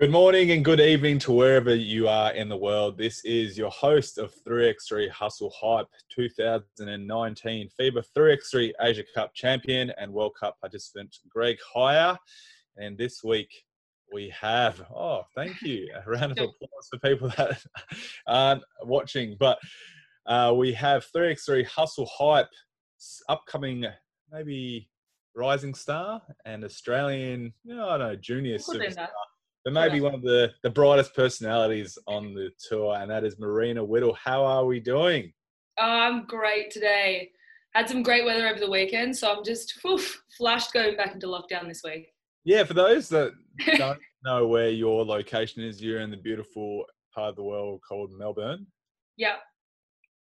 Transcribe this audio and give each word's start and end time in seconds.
Good 0.00 0.12
morning 0.12 0.52
and 0.52 0.64
good 0.64 0.78
evening 0.78 1.18
to 1.20 1.32
wherever 1.32 1.74
you 1.74 2.06
are 2.06 2.30
in 2.30 2.48
the 2.48 2.56
world. 2.56 2.96
This 2.96 3.24
is 3.24 3.58
your 3.58 3.70
host 3.70 4.16
of 4.16 4.32
3x3 4.46 5.10
Hustle 5.10 5.52
Hype 5.60 5.88
2019 6.14 7.68
FIBA 7.80 8.04
3x3 8.16 8.72
Asia 8.80 9.02
Cup 9.12 9.34
champion 9.34 9.90
and 9.98 10.12
World 10.12 10.36
Cup 10.38 10.56
participant 10.60 11.16
Greg 11.28 11.56
Hire. 11.74 12.16
And 12.76 12.96
this 12.96 13.24
week 13.24 13.50
we 14.12 14.32
have, 14.40 14.80
oh, 14.94 15.24
thank 15.34 15.60
you, 15.62 15.88
a 15.92 16.08
round 16.08 16.30
of 16.30 16.38
applause 16.38 16.88
for 16.88 16.98
people 17.00 17.32
that 17.36 17.60
aren't 18.28 18.62
watching. 18.84 19.36
But 19.40 19.58
uh, 20.26 20.54
we 20.56 20.72
have 20.74 21.08
3x3 21.12 21.66
Hustle 21.66 22.08
Hype 22.16 22.46
upcoming, 23.28 23.84
maybe 24.30 24.88
rising 25.34 25.74
star 25.74 26.22
and 26.44 26.62
Australian, 26.62 27.52
you 27.64 27.74
know, 27.74 27.88
I 27.88 27.98
don't 27.98 28.08
know, 28.10 28.14
junior 28.14 28.58
superstar 28.58 29.08
but 29.68 29.74
maybe 29.74 30.00
one 30.00 30.14
of 30.14 30.22
the, 30.22 30.50
the 30.62 30.70
brightest 30.70 31.14
personalities 31.14 31.98
on 32.06 32.32
the 32.32 32.50
tour, 32.68 32.96
and 32.98 33.10
that 33.10 33.22
is 33.22 33.36
Marena 33.36 33.86
Whittle. 33.86 34.14
How 34.14 34.42
are 34.42 34.64
we 34.64 34.80
doing? 34.80 35.30
Oh, 35.78 35.82
I'm 35.82 36.24
great 36.24 36.70
today. 36.70 37.30
Had 37.74 37.86
some 37.88 38.02
great 38.02 38.24
weather 38.24 38.48
over 38.48 38.58
the 38.58 38.70
weekend, 38.70 39.14
so 39.14 39.30
I'm 39.30 39.44
just 39.44 39.78
oof, 39.84 40.22
flashed 40.38 40.72
going 40.72 40.96
back 40.96 41.12
into 41.12 41.26
lockdown 41.26 41.68
this 41.68 41.82
week. 41.84 42.08
Yeah, 42.44 42.64
for 42.64 42.72
those 42.72 43.10
that 43.10 43.32
don't 43.76 43.98
know 44.24 44.46
where 44.46 44.70
your 44.70 45.04
location 45.04 45.62
is, 45.62 45.82
you're 45.82 46.00
in 46.00 46.10
the 46.10 46.16
beautiful 46.16 46.84
part 47.14 47.28
of 47.28 47.36
the 47.36 47.42
world 47.42 47.82
called 47.86 48.10
Melbourne. 48.12 48.66
Yeah. 49.18 49.36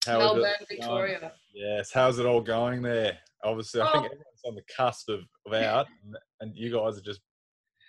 How 0.07 0.19
Melbourne, 0.21 0.55
Victoria. 0.71 1.33
Yes. 1.55 1.91
How's 1.93 2.19
it 2.19 2.25
all 2.25 2.41
going 2.41 2.81
there? 2.81 3.19
Obviously, 3.45 3.83
I 3.83 3.93
think 3.93 3.97
oh. 3.97 4.07
everyone's 4.07 4.43
on 4.47 4.55
the 4.55 4.65
cusp 4.75 5.11
of, 5.11 5.21
of 5.47 5.53
out, 5.53 5.87
and, 6.03 6.17
and 6.41 6.57
you 6.57 6.73
guys 6.73 6.97
are 6.97 7.03
just 7.03 7.21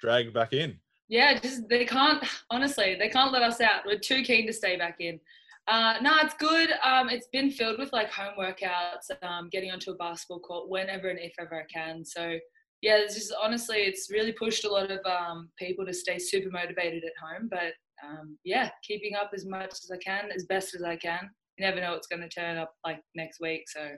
dragged 0.01 0.33
back 0.33 0.51
in 0.51 0.77
yeah, 1.07 1.39
just 1.39 1.67
they 1.69 1.85
can't. 1.85 2.23
Honestly, 2.49 2.95
they 2.97 3.09
can't 3.09 3.31
let 3.31 3.41
us 3.41 3.61
out. 3.61 3.81
We're 3.85 3.99
too 3.99 4.23
keen 4.23 4.47
to 4.47 4.53
stay 4.53 4.77
back 4.77 4.97
in. 4.99 5.19
Uh, 5.67 5.95
no, 6.01 6.13
it's 6.21 6.35
good. 6.35 6.69
Um, 6.83 7.09
it's 7.09 7.27
been 7.31 7.49
filled 7.49 7.79
with 7.79 7.91
like 7.91 8.11
home 8.11 8.33
workouts, 8.37 9.09
um, 9.23 9.49
getting 9.51 9.71
onto 9.71 9.91
a 9.91 9.95
basketball 9.95 10.39
court 10.39 10.69
whenever 10.69 11.09
and 11.09 11.19
if 11.19 11.33
ever 11.39 11.55
I 11.55 11.65
can. 11.73 12.05
So 12.05 12.37
yeah, 12.81 12.97
it's 12.97 13.15
just 13.15 13.33
honestly, 13.41 13.77
it's 13.77 14.11
really 14.11 14.31
pushed 14.31 14.65
a 14.65 14.69
lot 14.69 14.91
of 14.91 14.99
um, 15.05 15.49
people 15.57 15.85
to 15.85 15.93
stay 15.93 16.19
super 16.19 16.51
motivated 16.51 17.03
at 17.03 17.13
home. 17.19 17.49
But 17.49 17.73
um, 18.03 18.37
yeah, 18.43 18.69
keeping 18.83 19.15
up 19.15 19.31
as 19.33 19.45
much 19.45 19.71
as 19.71 19.89
I 19.91 19.97
can, 19.97 20.29
as 20.35 20.45
best 20.45 20.75
as 20.75 20.83
I 20.83 20.95
can. 20.97 21.29
You 21.57 21.65
never 21.65 21.79
know 21.79 21.93
what's 21.93 22.07
going 22.07 22.21
to 22.21 22.29
turn 22.29 22.57
up 22.57 22.73
like 22.85 22.99
next 23.15 23.39
week, 23.39 23.63
so 23.67 23.89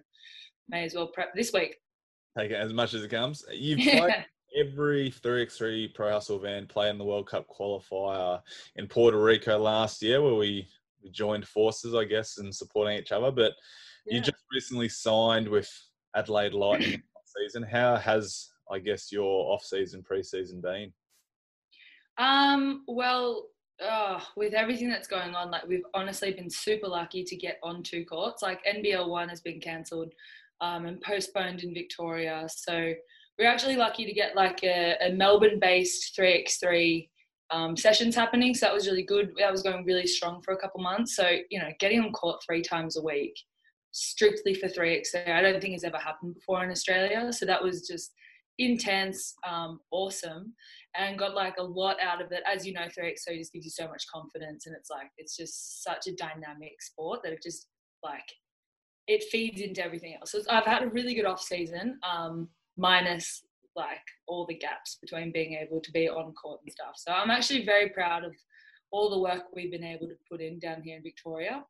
may 0.70 0.84
as 0.84 0.94
well 0.94 1.10
prep 1.14 1.34
this 1.36 1.52
week. 1.52 1.76
Take 2.38 2.52
it 2.52 2.56
as 2.56 2.72
much 2.72 2.94
as 2.94 3.04
it 3.04 3.10
comes. 3.10 3.44
You've 3.52 3.80
played, 4.00 4.26
every 4.56 5.12
3x3 5.12 5.94
Pro 5.94 6.12
Hustle 6.12 6.40
van 6.40 6.66
play 6.66 6.90
in 6.90 6.98
the 6.98 7.04
World 7.04 7.28
Cup 7.28 7.48
qualifier 7.48 8.42
in 8.76 8.88
Puerto 8.88 9.22
Rico 9.22 9.58
last 9.58 10.02
year, 10.02 10.22
where 10.22 10.36
we, 10.36 10.68
we 11.04 11.10
joined 11.10 11.48
forces, 11.48 11.96
I 11.96 12.06
guess, 12.06 12.38
in 12.38 12.52
supporting 12.52 12.98
each 12.98 13.12
other. 13.12 13.32
But 13.32 13.54
yeah. 14.06 14.16
you 14.16 14.22
just 14.22 14.44
recently 14.52 14.90
signed 14.90 15.48
with 15.48 15.72
Adelaide 16.16 16.54
Lightning 16.54 17.02
season. 17.38 17.64
How 17.64 17.96
has, 17.96 18.50
I 18.72 18.80
guess, 18.80 19.12
your 19.12 19.54
off 19.54 19.64
season, 19.64 20.04
pre 20.04 20.24
season 20.24 20.62
been? 20.62 20.94
Um, 22.18 22.84
well, 22.88 23.48
oh, 23.82 24.26
with 24.36 24.54
everything 24.54 24.90
that's 24.90 25.08
going 25.08 25.36
on, 25.36 25.52
like 25.52 25.68
we've 25.68 25.86
honestly 25.94 26.32
been 26.32 26.50
super 26.50 26.88
lucky 26.88 27.24
to 27.24 27.36
get 27.36 27.60
on 27.64 27.84
two 27.84 28.06
courts. 28.06 28.42
Like 28.42 28.66
NBL 28.66 29.08
one 29.08 29.30
has 29.30 29.42
been 29.42 29.60
cancelled 29.60 30.14
um, 30.62 30.86
and 30.86 31.00
postponed 31.02 31.64
in 31.64 31.74
Victoria, 31.74 32.48
so 32.50 32.94
we 33.38 33.46
are 33.46 33.50
actually 33.50 33.76
lucky 33.76 34.06
to 34.06 34.14
get 34.14 34.36
like 34.36 34.64
a, 34.64 34.96
a 35.02 35.12
Melbourne-based 35.12 36.18
3x3 36.18 37.08
um, 37.52 37.78
sessions 37.78 38.16
happening. 38.16 38.54
So 38.54 38.66
that 38.66 38.74
was 38.74 38.88
really 38.88 39.04
good. 39.04 39.32
That 39.38 39.52
was 39.52 39.62
going 39.62 39.86
really 39.86 40.08
strong 40.08 40.42
for 40.42 40.54
a 40.54 40.58
couple 40.58 40.82
months. 40.82 41.16
So, 41.16 41.30
you 41.50 41.60
know, 41.60 41.70
getting 41.80 42.02
on 42.02 42.12
court 42.12 42.42
three 42.46 42.62
times 42.62 42.98
a 42.98 43.04
week, 43.04 43.36
strictly 43.92 44.54
for 44.54 44.68
3x3, 44.68 45.30
I 45.30 45.42
don't 45.42 45.62
think 45.62 45.74
has 45.74 45.84
ever 45.84 45.98
happened 45.98 46.36
before 46.36 46.64
in 46.64 46.72
Australia. 46.72 47.32
So 47.32 47.46
that 47.46 47.64
was 47.64 47.88
just 47.88 48.12
intense, 48.58 49.36
um, 49.48 49.80
awesome, 49.92 50.54
and 50.96 51.20
got 51.20 51.36
like 51.36 51.56
a 51.60 51.64
lot 51.64 51.98
out 52.02 52.22
of 52.22 52.32
it. 52.32 52.42
As 52.52 52.66
you 52.66 52.74
know, 52.74 52.82
3x3 52.82 53.38
just 53.38 53.54
gives 53.54 53.66
you 53.66 53.72
so 53.72 53.88
much 53.88 54.06
confidence. 54.12 54.66
And 54.66 54.76
it's 54.76 54.90
like, 54.90 55.12
it's 55.18 55.38
just 55.38 55.84
such 55.84 56.08
a 56.08 56.16
dynamic 56.16 56.82
sport 56.82 57.20
that 57.24 57.34
it 57.34 57.44
just 57.44 57.68
like, 58.04 58.28
it 59.08 59.24
feeds 59.32 59.62
into 59.62 59.84
everything 59.84 60.16
else. 60.20 60.32
So 60.32 60.42
I've 60.50 60.66
had 60.66 60.84
a 60.84 60.90
really 60.90 61.14
good 61.14 61.26
off 61.26 61.42
season. 61.42 62.00
Um, 62.04 62.50
minus 62.78 63.44
like 63.76 64.02
all 64.28 64.46
the 64.48 64.58
gaps 64.58 64.98
between 65.02 65.32
being 65.32 65.54
able 65.54 65.80
to 65.82 65.92
be 65.92 66.10
on 66.10 66.34
court 66.34 66.62
and 66.64 66.72
stuff. 66.72 66.96
So 66.96 67.12
I'm 67.12 67.30
actually 67.30 67.66
very 67.66 67.90
proud 67.90 68.24
of 68.24 68.34
all 68.92 69.10
the 69.10 69.20
work 69.20 69.44
we've 69.54 69.72
been 69.72 69.84
able 69.84 70.08
to 70.08 70.16
put 70.30 70.42
in 70.42 70.60
down 70.60 70.82
here 70.82 70.98
in 70.98 71.04
Victoria. 71.04 71.64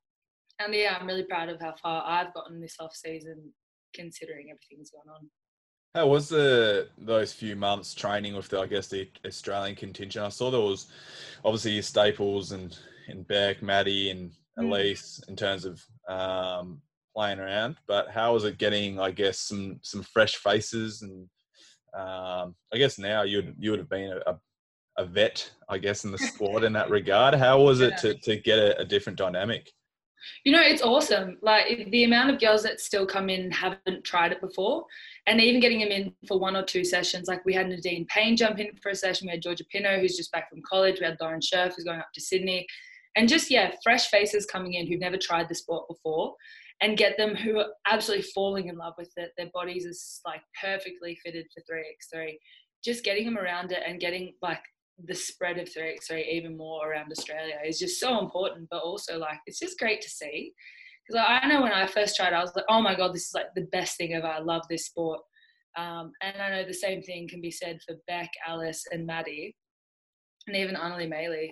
And 0.60 0.74
yeah, 0.74 0.98
I'm 1.00 1.08
really 1.08 1.24
proud 1.24 1.50
of 1.50 1.60
how 1.60 1.76
far 1.82 2.04
I've 2.06 2.34
gotten 2.34 2.60
this 2.60 2.78
off 2.80 2.96
season 2.96 3.52
considering 3.94 4.50
everything's 4.50 4.92
gone 4.92 5.14
on. 5.14 5.30
How 5.96 6.08
was 6.08 6.30
the 6.30 6.90
those 6.98 7.34
few 7.34 7.56
months 7.56 7.94
training 7.94 8.36
with 8.36 8.50
the 8.50 8.60
I 8.60 8.68
guess 8.68 8.88
the 8.88 9.10
Australian 9.26 9.76
contingent? 9.76 10.26
I 10.26 10.30
saw 10.30 10.52
there 10.52 10.60
was 10.60 10.88
obviously 11.44 11.72
your 11.72 11.84
staples 11.84 12.52
and 12.52 12.78
and 13.08 13.28
Beck, 13.28 13.62
Maddie 13.62 14.12
and 14.12 14.32
mm. 14.60 14.66
Elise 14.66 15.22
mm. 15.24 15.30
in 15.30 15.36
terms 15.36 15.66
of 15.66 15.84
um, 16.08 16.82
playing 17.18 17.40
around. 17.40 17.78
But 17.88 18.12
how 18.12 18.34
was 18.34 18.44
it 18.44 18.60
getting, 18.60 19.00
I 19.00 19.10
guess, 19.10 19.40
some 19.40 19.80
some 19.82 20.04
fresh 20.04 20.36
faces 20.36 21.02
and 21.02 21.28
um, 21.94 22.54
I 22.72 22.78
guess 22.78 23.00
now 23.00 23.24
you 23.24 23.54
you 23.58 23.72
would 23.72 23.80
have 23.80 23.90
been 23.90 24.12
a, 24.26 24.40
a, 24.98 25.06
vet, 25.06 25.50
I 25.68 25.80
guess, 25.80 26.04
in 26.06 26.12
the 26.12 26.18
squad 26.30 26.64
in 26.64 26.74
that 26.74 26.92
regard. 26.92 27.34
How 27.34 27.60
was 27.60 27.82
it 27.82 27.98
to 27.98 28.14
to 28.14 28.38
get 28.38 28.60
a, 28.60 28.80
a 28.80 28.86
different 28.86 29.18
dynamic? 29.18 29.72
You 30.44 30.52
know, 30.52 30.62
it's 30.62 30.82
awesome. 30.82 31.38
Like 31.42 31.90
the 31.90 32.04
amount 32.04 32.30
of 32.30 32.40
girls 32.40 32.62
that 32.64 32.82
still 32.82 33.06
come 33.06 33.30
in 33.30 33.50
haven't 33.50 34.04
tried 34.04 34.32
it 34.32 34.42
before, 34.42 34.86
and 35.26 35.42
even 35.42 35.62
getting 35.62 35.80
them 35.80 35.90
in 35.90 36.14
for 36.28 36.40
one 36.40 36.56
or 36.56 36.64
two 36.64 36.84
sessions. 36.84 37.28
Like 37.28 37.44
we 37.46 37.54
had 37.54 37.68
Nadeen 37.68 38.08
Payne 38.08 38.38
jump 38.38 38.60
in 38.60 38.76
for 38.84 38.90
a 38.90 38.96
session. 38.96 39.28
We 39.28 39.32
had 39.32 39.42
Georgia 39.42 39.66
Pino, 39.72 40.00
who's 40.00 40.18
just 40.18 40.32
back 40.32 40.50
from 40.52 40.62
college. 40.70 41.00
We 41.00 41.06
had 41.06 41.18
Lauren 41.20 41.42
Scherf, 41.42 41.74
who's 41.76 41.86
going 41.86 42.00
up 42.00 42.12
to 42.14 42.22
Sydney, 42.22 42.68
and 43.16 43.28
just 43.28 43.50
yeah, 43.50 43.72
fresh 43.82 44.08
faces 44.08 44.46
coming 44.46 44.74
in 44.74 44.86
who've 44.86 45.00
never 45.00 45.18
tried 45.18 45.50
the 45.50 45.56
sport 45.56 45.88
before 45.88 46.36
and 46.82 46.98
get 46.98 47.18
them 47.18 47.36
who 47.36 47.58
are 47.60 47.68
absolutely 47.88 48.28
falling 48.36 48.68
in 48.68 48.78
love 48.78 48.94
with 48.98 49.12
it. 49.18 49.32
Their 49.38 49.50
bodies 49.54 49.86
are 49.86 50.30
like 50.30 50.42
perfectly 50.62 51.18
fitted 51.24 51.48
for 51.54 51.62
3x3. 51.62 52.38
Just 52.84 53.04
getting 53.04 53.26
them 53.26 53.38
around 53.38 53.72
it 53.72 53.82
and 53.86 54.00
getting 54.00 54.34
like 54.42 54.62
the 55.06 55.16
spread 55.16 55.58
of 55.58 55.68
3x3 55.70 56.28
even 56.28 56.58
more 56.58 56.92
around 56.92 57.12
Australia 57.12 57.56
is 57.66 57.80
just 57.80 58.00
so 58.00 58.20
important, 58.20 58.68
but 58.70 58.84
also 58.84 59.18
like 59.18 59.40
it's 59.48 59.60
just 59.60 59.80
great 59.80 60.02
to 60.02 60.10
see. 60.10 60.54
Because 61.08 61.24
I 61.28 61.48
know 61.48 61.62
when 61.62 61.72
I 61.72 61.88
first 61.88 62.16
tried, 62.16 62.34
I 62.34 62.42
was 62.42 62.56
like, 62.56 62.66
oh 62.70 62.82
my 62.82 62.96
God, 62.96 63.14
this 63.14 63.28
is 63.28 63.34
like 63.34 63.54
the 63.56 63.68
best 63.72 63.98
thing 63.98 64.14
ever. 64.14 64.28
I 64.28 64.40
love 64.40 64.64
this 64.70 64.88
sport. 64.88 65.22
Um, 65.78 66.12
and 66.22 66.36
I 66.42 66.50
know 66.50 66.68
the 66.68 66.74
same 66.74 67.02
thing 67.02 67.28
can 67.28 67.40
be 67.40 67.52
said 67.52 67.80
for 67.86 67.96
Beck, 68.08 68.30
Alice, 68.46 68.84
and 68.92 69.06
Maddie, 69.06 69.56
and 70.48 70.56
even 70.56 70.76
Anneli 70.76 71.08
Maley 71.08 71.52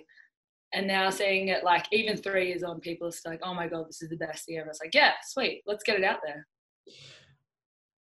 and 0.72 0.86
now 0.86 1.10
seeing 1.10 1.48
it 1.48 1.64
like 1.64 1.86
even 1.92 2.16
three 2.16 2.48
years 2.48 2.62
on, 2.62 2.80
people 2.80 3.08
are 3.08 3.12
still 3.12 3.32
like, 3.32 3.40
oh 3.42 3.54
my 3.54 3.68
God, 3.68 3.88
this 3.88 4.02
is 4.02 4.10
the 4.10 4.16
best 4.16 4.46
thing 4.46 4.58
ever. 4.58 4.68
It's 4.68 4.80
like, 4.80 4.94
yeah, 4.94 5.12
sweet, 5.24 5.62
let's 5.66 5.84
get 5.84 5.98
it 5.98 6.04
out 6.04 6.18
there. 6.24 6.46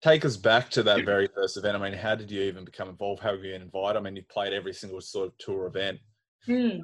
Take 0.02 0.26
us 0.26 0.36
back 0.36 0.70
to 0.72 0.84
that 0.84 1.06
very 1.06 1.30
first 1.34 1.56
event. 1.56 1.78
I 1.78 1.80
mean, 1.80 1.98
how 1.98 2.16
did 2.16 2.30
you 2.30 2.42
even 2.42 2.66
become 2.66 2.90
involved? 2.90 3.22
How 3.22 3.32
were 3.32 3.44
you 3.44 3.56
invited? 3.56 3.98
I 3.98 4.02
mean, 4.02 4.18
you 4.18 4.24
played 4.30 4.52
every 4.52 4.74
single 4.74 5.00
sort 5.00 5.28
of 5.28 5.38
tour 5.38 5.66
event. 5.68 5.98
Hmm. 6.46 6.80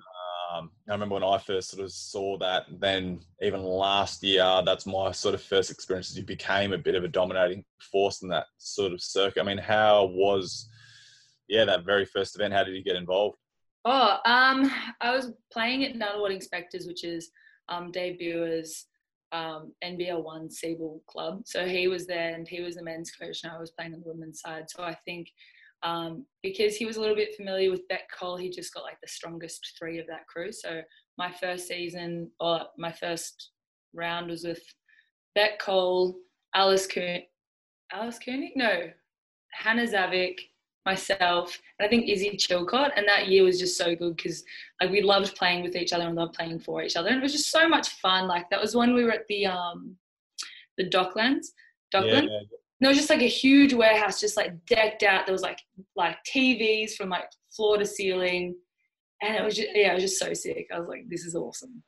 Um, 0.51 0.71
I 0.87 0.93
remember 0.93 1.15
when 1.15 1.23
I 1.23 1.37
first 1.37 1.69
sort 1.69 1.83
of 1.83 1.91
saw 1.91 2.37
that. 2.37 2.63
Then 2.79 3.19
even 3.41 3.61
last 3.61 4.23
year, 4.23 4.61
that's 4.65 4.85
my 4.85 5.11
sort 5.11 5.35
of 5.35 5.41
first 5.41 5.69
experiences. 5.69 6.17
You 6.17 6.23
became 6.23 6.71
a 6.71 6.77
bit 6.77 6.95
of 6.95 7.03
a 7.03 7.09
dominating 7.09 7.65
force 7.91 8.21
in 8.21 8.29
that 8.29 8.45
sort 8.57 8.93
of 8.93 9.01
circuit. 9.01 9.41
I 9.41 9.43
mean, 9.43 9.57
how 9.57 10.05
was, 10.05 10.69
yeah, 11.49 11.65
that 11.65 11.85
very 11.85 12.05
first 12.05 12.35
event? 12.35 12.53
How 12.53 12.63
did 12.63 12.73
you 12.73 12.83
get 12.83 12.95
involved? 12.95 13.37
Oh, 13.85 14.17
um, 14.25 14.71
I 15.01 15.15
was 15.15 15.31
playing 15.51 15.85
at 15.85 15.95
Nunawading 15.95 16.43
Spectres, 16.43 16.87
which 16.87 17.03
is 17.03 17.31
um, 17.69 17.91
Dave 17.91 18.19
Buer's 18.19 18.85
um, 19.31 19.73
NBL 19.83 20.23
one 20.23 20.49
Siebel 20.49 21.01
club. 21.07 21.43
So 21.45 21.65
he 21.65 21.87
was 21.87 22.07
there 22.07 22.33
and 22.33 22.47
he 22.47 22.61
was 22.61 22.75
the 22.75 22.83
men's 22.83 23.11
coach 23.11 23.43
and 23.43 23.51
I 23.51 23.59
was 23.59 23.71
playing 23.71 23.93
on 23.93 24.01
the 24.01 24.07
women's 24.07 24.41
side. 24.41 24.65
So 24.69 24.83
I 24.83 24.95
think 25.05 25.29
um, 25.83 26.25
because 26.43 26.75
he 26.75 26.85
was 26.85 26.97
a 26.97 27.01
little 27.01 27.15
bit 27.15 27.35
familiar 27.35 27.71
with 27.71 27.87
Beck 27.87 28.09
Cole, 28.17 28.37
he 28.37 28.49
just 28.49 28.73
got 28.73 28.83
like 28.83 28.99
the 29.01 29.07
strongest 29.07 29.75
three 29.77 29.99
of 29.99 30.07
that 30.07 30.27
crew. 30.27 30.51
So 30.51 30.81
my 31.17 31.31
first 31.31 31.67
season 31.67 32.31
or 32.39 32.61
my 32.77 32.91
first 32.91 33.51
round 33.93 34.29
was 34.29 34.43
with 34.43 34.61
Beck 35.35 35.59
Cole, 35.59 36.17
Alice 36.53 36.87
Kunek, 36.87 37.25
Alice 37.91 38.19
Kunek? 38.19 38.51
No, 38.55 38.89
Hannah 39.51 39.87
Zavik, 39.87 40.39
myself, 40.85 41.59
and 41.77 41.85
I 41.85 41.89
think 41.89 42.07
Izzy 42.07 42.31
Chilcott. 42.31 42.91
And 42.95 43.07
that 43.07 43.27
year 43.27 43.43
was 43.43 43.59
just 43.59 43.77
so 43.77 43.95
good 43.95 44.15
because 44.15 44.43
like 44.81 44.91
we 44.91 45.01
loved 45.01 45.35
playing 45.35 45.63
with 45.63 45.75
each 45.75 45.93
other 45.93 46.05
and 46.05 46.15
loved 46.15 46.33
playing 46.33 46.59
for 46.59 46.83
each 46.83 46.95
other, 46.95 47.09
and 47.09 47.17
it 47.17 47.23
was 47.23 47.33
just 47.33 47.51
so 47.51 47.67
much 47.67 47.89
fun. 48.01 48.27
Like 48.27 48.49
that 48.49 48.61
was 48.61 48.75
when 48.75 48.93
we 48.93 49.03
were 49.03 49.11
at 49.11 49.27
the 49.27 49.45
um 49.45 49.95
the 50.77 50.89
Docklands, 50.89 51.47
Docklands. 51.93 52.27
Yeah. 52.29 52.39
And 52.81 52.85
it 52.85 52.87
was 52.87 52.97
just 52.97 53.09
like 53.09 53.21
a 53.21 53.27
huge 53.27 53.73
warehouse, 53.73 54.21
just 54.21 54.37
like 54.37 54.65
decked 54.65 55.03
out. 55.03 55.25
There 55.25 55.33
was 55.33 55.41
like 55.41 55.59
like 55.95 56.17
TVs 56.23 56.93
from 56.93 57.09
like 57.09 57.29
floor 57.51 57.77
to 57.77 57.85
ceiling. 57.85 58.55
and 59.21 59.35
it 59.35 59.43
was 59.43 59.55
just 59.55 59.69
yeah, 59.73 59.91
it 59.91 59.95
was 59.95 60.03
just 60.03 60.19
so 60.19 60.33
sick. 60.33 60.67
I 60.73 60.79
was 60.79 60.87
like, 60.87 61.09
this 61.09 61.25
is 61.25 61.35
awesome. 61.35 61.83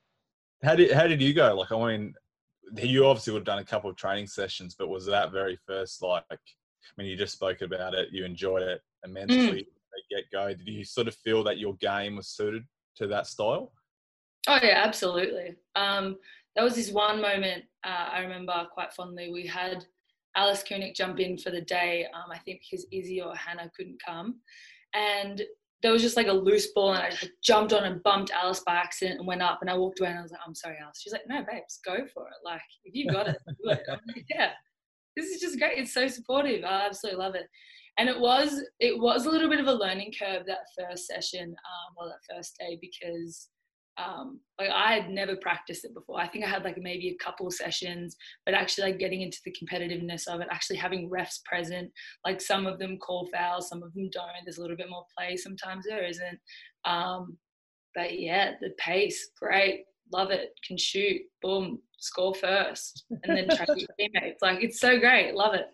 How 0.64 0.76
did 0.76 0.92
how 0.92 1.08
did 1.08 1.22
you 1.22 1.34
go? 1.34 1.56
Like, 1.56 1.72
I 1.72 1.98
mean, 1.98 2.14
you 2.78 3.06
obviously 3.06 3.34
would 3.34 3.40
have 3.40 3.46
done 3.46 3.60
a 3.60 3.66
couple 3.66 3.90
of 3.90 3.96
training 3.96 4.28
sessions, 4.28 4.76
but 4.78 4.90
was 4.90 5.06
that 5.06 5.32
very 5.32 5.58
first 5.66 6.02
like? 6.02 6.26
I 6.84 7.02
mean, 7.02 7.10
you 7.10 7.18
just 7.18 7.34
spoke 7.34 7.62
about 7.62 7.94
it. 7.94 8.10
You 8.12 8.26
enjoyed 8.26 8.64
it 8.64 8.82
immensely. 9.06 9.62
Mm. 9.62 9.66
Get 10.10 10.32
go. 10.32 10.48
Did 10.50 10.68
you 10.68 10.84
sort 10.84 11.08
of 11.08 11.16
feel 11.16 11.44
that 11.44 11.58
your 11.58 11.76
game 11.76 12.18
was 12.18 12.28
suited 12.28 12.64
to 12.98 13.08
that 13.08 13.28
style? 13.28 13.72
Oh 14.48 14.60
yeah, 14.62 14.82
absolutely. 14.84 15.56
Um, 15.76 16.18
there 16.56 16.64
was 16.66 16.76
this 16.76 16.92
one 16.92 17.22
moment 17.22 17.64
uh, 17.84 18.10
I 18.14 18.20
remember 18.20 18.54
quite 18.74 18.94
fondly. 18.94 19.32
We 19.32 19.48
had 19.48 19.86
Alice 20.36 20.64
Kunek 20.64 20.96
jump 20.96 21.20
in 21.20 21.38
for 21.38 21.50
the 21.50 21.62
day. 21.62 22.06
Um, 22.14 22.32
I 22.32 22.38
think 22.40 22.62
because 22.62 22.86
Izzy 22.92 23.22
or 23.22 23.36
Hannah 23.36 23.72
couldn't 23.76 24.02
come, 24.06 24.40
and 24.94 25.42
there 25.82 25.92
was 25.92 26.02
just 26.02 26.18
like 26.18 26.28
a 26.28 26.34
loose 26.34 26.68
ball, 26.74 26.94
and 26.94 27.04
I 27.04 27.10
just 27.10 27.32
jumped 27.44 27.74
on 27.74 27.86
and 27.86 28.04
bumped 28.04 28.32
Alice 28.32 28.62
by 28.66 28.76
accident 28.76 29.20
and 29.20 29.28
went 29.28 29.42
up. 29.42 29.60
And 29.62 29.70
I 29.70 29.78
walked 29.78 30.00
away 30.00 30.10
and 30.10 30.20
I 30.20 30.22
was 30.22 30.32
like, 30.32 30.42
"I'm 30.46 30.56
sorry, 30.56 30.78
Alice." 30.82 31.00
She's 31.02 31.14
like, 31.14 31.28
"No, 31.28 31.44
babes, 31.44 31.80
go 31.84 32.06
for 32.14 32.28
it. 32.28 32.46
Like 32.46 32.62
if 32.84 32.94
you 32.94 33.10
got 33.10 33.28
it, 33.28 33.38
do 33.48 33.72
it." 33.72 33.82
Like, 33.88 34.26
yeah, 34.30 34.52
this 35.16 35.28
is 35.28 35.42
just 35.42 35.60
great. 35.60 35.78
It's 35.78 35.94
so 35.94 36.08
supportive. 36.08 36.64
I 36.64 36.86
absolutely 36.88 37.24
love 37.24 37.36
it. 37.36 37.48
And 37.98 38.08
it 38.10 38.20
was 38.20 38.62
it 38.80 38.98
was 39.00 39.26
a 39.26 39.30
little 39.30 39.50
bit 39.50 39.60
of 39.60 39.68
a 39.68 39.74
learning 39.74 40.14
curve 40.18 40.46
that 40.48 40.66
first 40.80 41.08
session, 41.08 41.50
um, 41.50 41.96
or 41.98 42.08
that 42.08 42.36
first 42.36 42.56
day, 42.60 42.78
because 42.82 43.50
um, 43.98 44.40
like 44.60 44.70
I 44.70 44.94
had 44.94 45.10
never 45.10 45.36
practiced 45.36 45.86
it 45.86 45.94
before. 45.94 46.20
I 46.20 46.28
think 46.28 46.46
I 46.46 46.50
had 46.50 46.64
like 46.64 46.78
maybe 46.78 47.10
a 47.10 47.24
couple 47.24 47.50
sessions, 47.52 48.16
but 48.46 48.56
actually 48.56 48.92
like 48.92 49.00
getting 49.00 49.22
into 49.22 49.40
the 49.44 49.52
competitiveness 49.52 50.28
of 50.28 50.42
it, 50.42 50.48
actually 50.50 50.78
having 50.78 51.10
refs 51.10 51.44
present, 51.46 51.92
like 52.26 52.42
some 52.42 52.66
of 52.66 52.80
them 52.80 52.98
call 52.98 53.30
fouls, 53.34 53.70
some 53.70 53.84
of 53.84 53.94
them 53.94 54.10
don't. 54.12 54.26
There's 54.46 54.58
a 54.58 54.62
little 54.62 54.78
bit 54.78 54.90
more 54.90 55.06
play, 55.18 55.36
sometimes 55.36 55.86
there 55.88 56.06
isn't. 56.06 56.40
Um, 56.86 57.38
but 57.94 58.20
yeah, 58.20 58.54
the 58.62 58.72
pace, 58.78 59.32
great, 59.40 59.84
love 60.14 60.32
it, 60.32 60.52
can 60.66 60.78
shoot, 60.78 61.22
boom, 61.42 61.80
score 62.02 62.36
first, 62.36 63.06
and 63.24 63.38
then 63.38 63.48
track 63.56 63.70
your 63.70 63.88
teammates. 63.98 64.42
Like 64.42 64.62
it's 64.64 64.80
so 64.80 65.00
great, 65.00 65.34
love 65.34 65.54
it. 65.54 65.68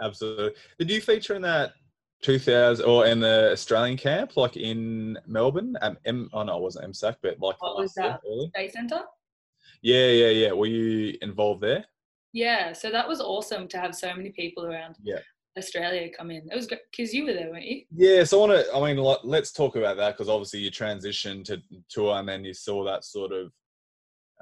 Absolutely. 0.00 0.52
Did 0.78 0.90
you 0.90 1.00
feature 1.00 1.34
in 1.34 1.42
that 1.42 1.72
2000 2.22 2.84
or 2.84 3.06
in 3.06 3.20
the 3.20 3.52
Australian 3.52 3.96
camp, 3.96 4.36
like 4.36 4.56
in 4.56 5.18
Melbourne. 5.26 5.76
Um, 5.82 5.96
M, 6.04 6.28
oh 6.32 6.42
no, 6.42 6.56
it 6.56 6.62
wasn't 6.62 6.92
MSAC, 6.92 7.16
but 7.22 7.38
like 7.40 7.62
what 7.62 7.78
was 7.78 7.94
that? 7.94 8.20
State 8.54 8.72
Centre. 8.72 9.02
Yeah, 9.82 10.08
yeah, 10.08 10.28
yeah. 10.28 10.52
Were 10.52 10.66
you 10.66 11.16
involved 11.22 11.62
there? 11.62 11.84
Yeah, 12.32 12.72
so 12.72 12.90
that 12.90 13.06
was 13.06 13.20
awesome 13.20 13.68
to 13.68 13.78
have 13.78 13.94
so 13.94 14.14
many 14.14 14.30
people 14.30 14.66
around. 14.66 14.96
Yeah. 15.02 15.20
Australia 15.56 16.08
come 16.16 16.30
in. 16.30 16.48
It 16.50 16.54
was 16.54 16.66
good 16.66 16.80
because 16.90 17.12
you 17.12 17.24
were 17.24 17.32
there, 17.32 17.50
weren't 17.50 17.64
you? 17.64 17.82
Yeah, 17.94 18.24
so 18.24 18.38
I 18.44 18.48
want 18.48 18.66
to. 18.66 18.74
I 18.74 18.94
mean, 18.94 19.16
let's 19.24 19.52
talk 19.52 19.76
about 19.76 19.96
that 19.96 20.16
because 20.16 20.28
obviously 20.28 20.60
you 20.60 20.70
transitioned 20.70 21.44
to 21.46 21.62
tour 21.88 22.18
and 22.18 22.28
then 22.28 22.44
you 22.44 22.54
saw 22.54 22.84
that 22.84 23.04
sort 23.04 23.32
of. 23.32 23.52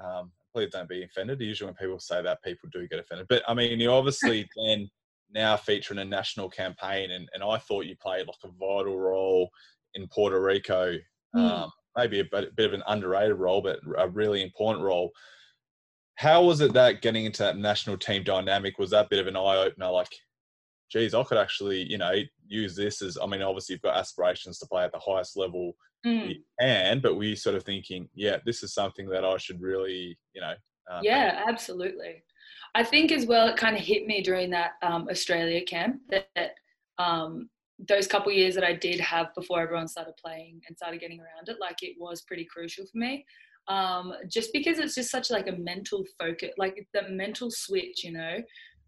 Um, 0.03 0.31
please 0.57 0.71
don't 0.71 0.89
be 0.89 1.03
offended. 1.03 1.39
Usually 1.39 1.67
when 1.67 1.75
people 1.75 1.99
say 1.99 2.23
that, 2.23 2.41
people 2.41 2.67
do 2.71 2.87
get 2.87 2.97
offended. 2.97 3.27
But 3.29 3.43
I 3.47 3.53
mean, 3.53 3.79
you 3.79 3.91
obviously 3.91 4.49
then 4.65 4.89
now 5.31 5.55
featuring 5.55 5.99
a 5.99 6.05
national 6.05 6.49
campaign, 6.49 7.11
and, 7.11 7.29
and 7.33 7.43
I 7.43 7.59
thought 7.59 7.85
you 7.85 7.95
played 7.95 8.25
like 8.25 8.35
a 8.43 8.47
vital 8.47 8.97
role 8.97 9.51
in 9.93 10.07
Puerto 10.07 10.41
Rico. 10.41 10.95
Mm. 11.35 11.51
Um, 11.51 11.71
maybe 11.95 12.21
a 12.21 12.25
bit, 12.25 12.55
bit 12.55 12.65
of 12.65 12.73
an 12.73 12.81
underrated 12.87 13.37
role, 13.37 13.61
but 13.61 13.79
a 13.99 14.09
really 14.09 14.41
important 14.41 14.83
role. 14.83 15.11
How 16.15 16.43
was 16.43 16.61
it 16.61 16.73
that 16.73 17.03
getting 17.03 17.25
into 17.25 17.43
that 17.43 17.57
national 17.57 17.97
team 17.97 18.23
dynamic 18.23 18.79
was 18.79 18.89
that 18.89 19.05
a 19.05 19.09
bit 19.09 19.19
of 19.19 19.27
an 19.27 19.37
eye 19.37 19.57
opener? 19.57 19.91
Like, 19.91 20.09
geez, 20.89 21.13
I 21.13 21.23
could 21.23 21.37
actually, 21.37 21.83
you 21.83 21.97
know, 21.97 22.13
use 22.47 22.75
this 22.75 23.01
as. 23.01 23.17
I 23.21 23.25
mean, 23.25 23.41
obviously 23.41 23.73
you've 23.73 23.81
got 23.81 23.97
aspirations 23.97 24.59
to 24.59 24.67
play 24.67 24.83
at 24.83 24.91
the 24.91 24.99
highest 24.99 25.37
level 25.37 25.73
mm. 26.05 26.35
can, 26.59 26.99
but 26.99 27.15
were 27.15 27.23
you 27.23 27.35
sort 27.35 27.55
of 27.55 27.63
thinking, 27.63 28.09
yeah, 28.13 28.37
this 28.45 28.63
is 28.63 28.73
something 28.73 29.09
that 29.09 29.25
I 29.25 29.37
should 29.37 29.61
really, 29.61 30.17
you 30.33 30.41
know? 30.41 30.53
Um, 30.89 31.01
yeah, 31.03 31.43
absolutely. 31.47 32.23
I 32.75 32.83
think 32.83 33.11
as 33.11 33.25
well, 33.25 33.47
it 33.47 33.57
kind 33.57 33.75
of 33.75 33.81
hit 33.81 34.05
me 34.05 34.21
during 34.21 34.49
that 34.51 34.73
um, 34.81 35.07
Australia 35.09 35.63
camp 35.63 36.01
that, 36.09 36.27
that 36.35 36.51
um, 36.97 37.49
those 37.87 38.07
couple 38.07 38.31
years 38.31 38.55
that 38.55 38.63
I 38.63 38.73
did 38.73 38.99
have 38.99 39.33
before 39.35 39.61
everyone 39.61 39.87
started 39.87 40.13
playing 40.23 40.61
and 40.67 40.77
started 40.77 40.99
getting 40.99 41.19
around 41.19 41.47
it, 41.49 41.57
like 41.59 41.83
it 41.83 41.95
was 41.99 42.21
pretty 42.21 42.45
crucial 42.45 42.85
for 42.85 42.97
me. 42.97 43.25
Um, 43.67 44.13
just 44.29 44.53
because 44.53 44.79
it's 44.79 44.95
just 44.95 45.11
such 45.11 45.29
like 45.29 45.47
a 45.47 45.51
mental 45.51 46.05
focus, 46.17 46.51
like 46.57 46.87
the 46.93 47.09
mental 47.09 47.51
switch, 47.51 48.03
you 48.03 48.13
know, 48.13 48.37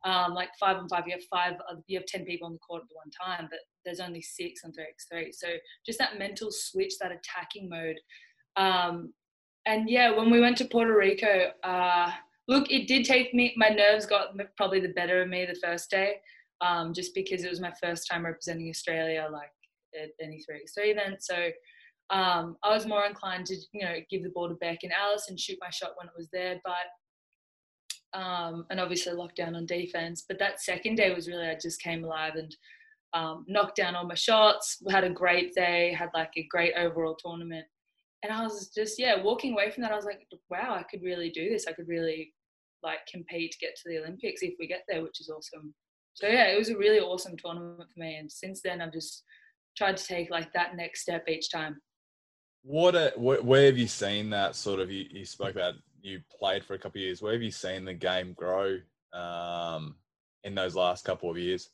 um, 0.05 0.33
like 0.33 0.49
five 0.59 0.77
on 0.77 0.87
five, 0.87 1.03
you 1.07 1.13
have 1.13 1.23
five, 1.29 1.53
you 1.87 1.97
have 1.97 2.05
10 2.05 2.25
people 2.25 2.47
on 2.47 2.53
the 2.53 2.59
court 2.59 2.83
at 2.83 2.95
one 2.95 3.11
time, 3.11 3.47
but 3.49 3.59
there's 3.85 3.99
only 3.99 4.21
six 4.21 4.61
on 4.63 4.71
3x3. 4.71 5.29
So 5.33 5.47
just 5.85 5.99
that 5.99 6.17
mental 6.17 6.49
switch, 6.51 6.93
that 6.99 7.11
attacking 7.11 7.69
mode. 7.69 7.97
Um, 8.55 9.13
and 9.65 9.89
yeah, 9.89 10.15
when 10.15 10.29
we 10.29 10.39
went 10.39 10.57
to 10.57 10.65
Puerto 10.65 10.97
Rico, 10.97 11.51
uh, 11.63 12.11
look, 12.47 12.71
it 12.71 12.87
did 12.87 13.05
take 13.05 13.33
me, 13.33 13.53
my 13.57 13.69
nerves 13.69 14.05
got 14.05 14.29
probably 14.57 14.79
the 14.79 14.89
better 14.89 15.21
of 15.21 15.29
me 15.29 15.45
the 15.45 15.59
first 15.59 15.89
day, 15.89 16.15
um, 16.61 16.93
just 16.93 17.13
because 17.13 17.43
it 17.43 17.49
was 17.49 17.61
my 17.61 17.73
first 17.81 18.07
time 18.09 18.25
representing 18.25 18.69
Australia, 18.69 19.27
like 19.31 19.51
at 20.01 20.09
any 20.21 20.37
3x3 20.37 20.91
event. 20.91 21.17
So 21.19 21.49
um, 22.09 22.57
I 22.63 22.73
was 22.73 22.87
more 22.87 23.05
inclined 23.05 23.45
to, 23.47 23.55
you 23.73 23.85
know, 23.85 23.95
give 24.09 24.23
the 24.23 24.29
ball 24.29 24.49
to 24.49 24.55
Beck 24.55 24.79
and 24.83 24.93
Alice 24.93 25.25
and 25.29 25.39
shoot 25.39 25.57
my 25.61 25.69
shot 25.69 25.91
when 25.97 26.07
it 26.07 26.13
was 26.17 26.29
there. 26.31 26.59
But, 26.63 26.73
um, 28.13 28.65
and 28.69 28.79
obviously 28.79 29.13
lock 29.13 29.35
down 29.35 29.55
on 29.55 29.65
defense. 29.65 30.25
But 30.27 30.39
that 30.39 30.61
second 30.61 30.95
day 30.95 31.13
was 31.13 31.27
really, 31.27 31.47
I 31.47 31.55
just 31.55 31.81
came 31.81 32.03
alive 32.03 32.35
and 32.35 32.55
um, 33.13 33.45
knocked 33.47 33.77
down 33.77 33.95
all 33.95 34.05
my 34.05 34.15
shots, 34.15 34.77
had 34.89 35.03
a 35.03 35.09
great 35.09 35.53
day, 35.53 35.93
had 35.93 36.09
like 36.13 36.31
a 36.37 36.47
great 36.49 36.73
overall 36.77 37.15
tournament. 37.15 37.65
And 38.23 38.33
I 38.33 38.43
was 38.43 38.69
just, 38.75 38.99
yeah, 38.99 39.21
walking 39.21 39.53
away 39.53 39.71
from 39.71 39.83
that, 39.83 39.91
I 39.91 39.95
was 39.95 40.05
like, 40.05 40.27
wow, 40.49 40.75
I 40.75 40.83
could 40.83 41.01
really 41.01 41.29
do 41.29 41.49
this. 41.49 41.67
I 41.67 41.71
could 41.71 41.87
really 41.87 42.33
like 42.83 42.99
compete 43.11 43.55
get 43.59 43.75
to 43.75 43.89
the 43.89 43.99
Olympics 43.99 44.41
if 44.41 44.53
we 44.59 44.67
get 44.67 44.83
there, 44.87 45.03
which 45.03 45.19
is 45.21 45.29
awesome. 45.29 45.73
So 46.13 46.27
yeah, 46.27 46.47
it 46.47 46.57
was 46.57 46.69
a 46.69 46.77
really 46.77 46.99
awesome 46.99 47.35
tournament 47.37 47.89
for 47.93 47.99
me, 47.99 48.17
and 48.17 48.31
since 48.31 48.61
then 48.61 48.81
I've 48.81 48.93
just 48.93 49.23
tried 49.77 49.97
to 49.97 50.05
take 50.05 50.29
like 50.29 50.51
that 50.53 50.75
next 50.75 51.01
step 51.01 51.27
each 51.29 51.49
time. 51.49 51.79
What 52.63 52.95
a, 52.95 53.13
where 53.15 53.65
have 53.67 53.77
you 53.77 53.87
seen 53.87 54.29
that 54.31 54.55
sort 54.55 54.81
of? 54.81 54.91
You, 54.91 55.05
you 55.09 55.25
spoke 55.25 55.55
about 55.55 55.75
you 56.01 56.21
played 56.37 56.63
for 56.63 56.73
a 56.73 56.79
couple 56.79 56.99
of 56.99 57.03
years. 57.03 57.21
Where 57.21 57.33
have 57.33 57.41
you 57.41 57.51
seen 57.51 57.85
the 57.85 57.93
game 57.93 58.33
grow 58.33 58.77
um, 59.13 59.95
in 60.43 60.55
those 60.55 60.75
last 60.75 61.05
couple 61.05 61.29
of 61.29 61.37
years? 61.37 61.69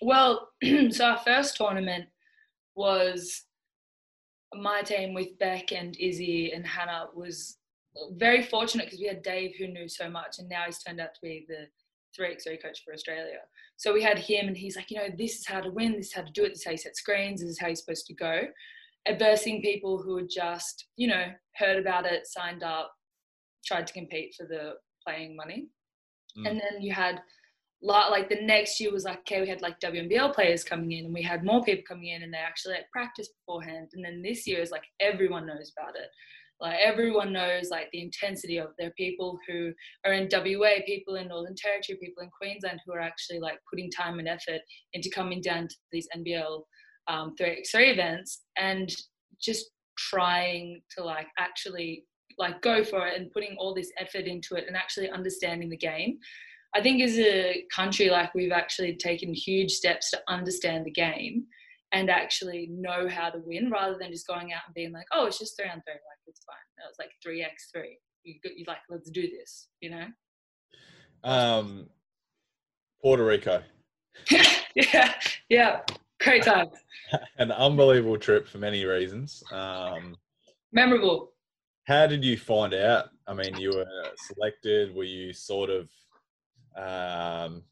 Well, 0.00 0.48
so 0.90 1.04
our 1.04 1.18
first 1.18 1.56
tournament 1.56 2.06
was 2.74 3.44
my 4.54 4.82
team 4.82 5.14
with 5.14 5.38
Beck 5.38 5.72
and 5.72 5.96
Izzy 5.98 6.52
and 6.52 6.66
Hannah 6.66 7.06
was 7.14 7.58
very 8.16 8.42
fortunate 8.42 8.86
because 8.86 9.00
we 9.00 9.06
had 9.06 9.22
Dave 9.22 9.54
who 9.58 9.66
knew 9.66 9.88
so 9.88 10.08
much, 10.08 10.38
and 10.38 10.48
now 10.48 10.64
he's 10.66 10.82
turned 10.82 11.00
out 11.00 11.14
to 11.14 11.20
be 11.22 11.46
the 11.48 11.66
3x3 12.18 12.62
coach 12.62 12.82
for 12.84 12.92
Australia. 12.92 13.38
So 13.76 13.92
we 13.92 14.02
had 14.02 14.18
him, 14.18 14.48
and 14.48 14.56
he's 14.56 14.76
like, 14.76 14.90
you 14.90 14.98
know, 14.98 15.08
this 15.16 15.40
is 15.40 15.46
how 15.46 15.60
to 15.60 15.70
win, 15.70 15.92
this 15.92 16.08
is 16.08 16.12
how 16.12 16.22
to 16.22 16.32
do 16.32 16.44
it, 16.44 16.50
this 16.50 16.58
is 16.58 16.64
how 16.64 16.70
you 16.72 16.76
set 16.76 16.96
screens, 16.96 17.40
this 17.40 17.50
is 17.50 17.58
how 17.58 17.66
you're 17.66 17.76
supposed 17.76 18.06
to 18.06 18.14
go. 18.14 18.42
Adversing 19.06 19.62
people 19.62 20.00
who 20.00 20.16
had 20.18 20.28
just, 20.28 20.86
you 20.96 21.08
know, 21.08 21.26
heard 21.56 21.78
about 21.78 22.06
it, 22.06 22.26
signed 22.26 22.62
up, 22.62 22.92
tried 23.64 23.86
to 23.86 23.92
compete 23.92 24.34
for 24.36 24.46
the 24.46 24.74
playing 25.06 25.36
money. 25.36 25.68
Mm. 26.38 26.50
And 26.50 26.60
then 26.60 26.82
you 26.82 26.92
had 26.92 27.20
lot 27.82 28.10
like 28.10 28.28
the 28.28 28.42
next 28.42 28.78
year 28.78 28.92
was 28.92 29.04
like 29.04 29.20
okay 29.20 29.40
we 29.40 29.48
had 29.48 29.62
like 29.62 29.80
WNBL 29.80 30.34
players 30.34 30.62
coming 30.62 30.92
in 30.92 31.06
and 31.06 31.14
we 31.14 31.22
had 31.22 31.42
more 31.42 31.64
people 31.64 31.82
coming 31.88 32.08
in 32.08 32.22
and 32.22 32.34
they 32.34 32.36
actually 32.36 32.74
like 32.74 32.90
practice 32.92 33.28
beforehand 33.28 33.88
and 33.94 34.04
then 34.04 34.20
this 34.20 34.46
year 34.46 34.60
is 34.60 34.70
like 34.70 34.84
everyone 35.00 35.46
knows 35.46 35.72
about 35.74 35.96
it 35.96 36.10
like 36.60 36.78
everyone 36.78 37.32
knows 37.32 37.70
like 37.70 37.88
the 37.92 38.02
intensity 38.02 38.58
of 38.58 38.68
there 38.78 38.88
are 38.88 38.94
people 38.98 39.38
who 39.48 39.72
are 40.04 40.12
in 40.12 40.28
WA, 40.30 40.74
people 40.84 41.16
in 41.16 41.28
Northern 41.28 41.54
Territory, 41.56 41.98
people 42.00 42.22
in 42.22 42.30
Queensland 42.38 42.80
who 42.84 42.92
are 42.92 43.00
actually 43.00 43.40
like 43.40 43.58
putting 43.70 43.90
time 43.90 44.18
and 44.18 44.28
effort 44.28 44.60
into 44.92 45.10
coming 45.10 45.40
down 45.40 45.68
to 45.68 45.74
these 45.90 46.06
NBL 46.14 46.60
um, 47.08 47.34
3x3 47.40 47.92
events 47.92 48.42
and 48.58 48.94
just 49.40 49.70
trying 49.96 50.82
to 50.96 51.04
like 51.04 51.28
actually 51.38 52.04
like 52.38 52.62
go 52.62 52.84
for 52.84 53.06
it 53.06 53.18
and 53.18 53.30
putting 53.32 53.56
all 53.58 53.74
this 53.74 53.92
effort 53.98 54.26
into 54.26 54.54
it 54.54 54.64
and 54.66 54.76
actually 54.76 55.10
understanding 55.10 55.70
the 55.70 55.76
game. 55.76 56.18
I 56.74 56.80
think 56.80 57.02
as 57.02 57.18
a 57.18 57.64
country, 57.74 58.10
like 58.10 58.34
we've 58.34 58.52
actually 58.52 58.96
taken 58.96 59.34
huge 59.34 59.72
steps 59.72 60.10
to 60.10 60.20
understand 60.28 60.86
the 60.86 60.92
game 60.92 61.46
and 61.92 62.08
actually 62.08 62.68
know 62.70 63.08
how 63.08 63.30
to 63.30 63.40
win 63.44 63.70
rather 63.70 63.96
than 63.98 64.12
just 64.12 64.26
going 64.26 64.52
out 64.52 64.62
and 64.66 64.74
being 64.74 64.92
like, 64.92 65.06
oh, 65.12 65.26
it's 65.26 65.38
just 65.38 65.56
three 65.56 65.68
on 65.68 65.82
three, 65.82 65.94
like 65.94 66.20
it's 66.26 66.44
fine. 66.44 66.56
It 66.78 66.88
was 66.88 66.96
like 66.98 67.10
three 67.22 67.42
x 67.42 67.70
three. 67.74 67.98
You 68.22 68.34
you 68.56 68.64
like 68.68 68.78
let's 68.88 69.10
do 69.10 69.22
this, 69.22 69.68
you 69.80 69.90
know. 69.90 70.06
Um, 71.24 71.88
Puerto 73.02 73.24
Rico. 73.24 73.62
yeah, 74.74 75.14
yeah, 75.48 75.80
great 76.20 76.44
time. 76.44 76.68
An 77.38 77.50
unbelievable 77.50 78.18
trip 78.18 78.46
for 78.46 78.58
many 78.58 78.84
reasons. 78.84 79.42
Um, 79.50 80.16
Memorable. 80.72 81.32
How 81.86 82.06
did 82.06 82.24
you 82.24 82.36
find 82.36 82.74
out? 82.74 83.06
I 83.26 83.34
mean, 83.34 83.56
you 83.56 83.70
were 83.70 83.86
selected. 84.16 84.94
Were 84.94 85.04
you 85.04 85.32
sort 85.32 85.70
of 85.70 85.90
um, 86.76 87.62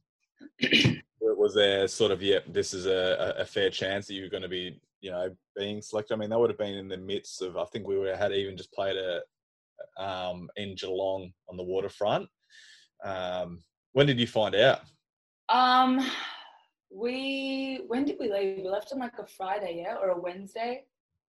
was 1.20 1.54
there 1.54 1.86
sort 1.86 2.10
of 2.10 2.20
yeah 2.20 2.40
this 2.48 2.74
is 2.74 2.86
a, 2.86 3.34
a 3.38 3.44
fair 3.44 3.70
chance 3.70 4.06
that 4.06 4.14
you're 4.14 4.28
going 4.28 4.42
to 4.42 4.48
be 4.48 4.80
you 5.00 5.10
know, 5.10 5.34
being 5.56 5.80
selected? 5.82 6.14
I 6.14 6.16
mean, 6.16 6.30
that 6.30 6.38
would 6.38 6.50
have 6.50 6.58
been 6.58 6.74
in 6.74 6.88
the 6.88 6.96
midst 6.96 7.42
of. 7.42 7.56
I 7.56 7.64
think 7.66 7.86
we 7.86 7.98
would 7.98 8.08
have 8.08 8.18
had 8.18 8.32
even 8.32 8.56
just 8.56 8.72
played 8.72 8.96
a 8.96 9.22
um, 10.02 10.48
in 10.56 10.74
Geelong 10.74 11.32
on 11.48 11.56
the 11.56 11.62
waterfront. 11.62 12.28
Um, 13.04 13.62
when 13.92 14.06
did 14.06 14.18
you 14.18 14.26
find 14.26 14.54
out? 14.54 14.80
Um, 15.48 16.04
we 16.90 17.82
when 17.86 18.04
did 18.04 18.16
we 18.18 18.32
leave? 18.32 18.58
We 18.58 18.68
left 18.68 18.92
on 18.92 18.98
like 18.98 19.18
a 19.18 19.26
Friday, 19.26 19.82
yeah, 19.82 19.96
or 19.96 20.10
a 20.10 20.20
Wednesday, 20.20 20.84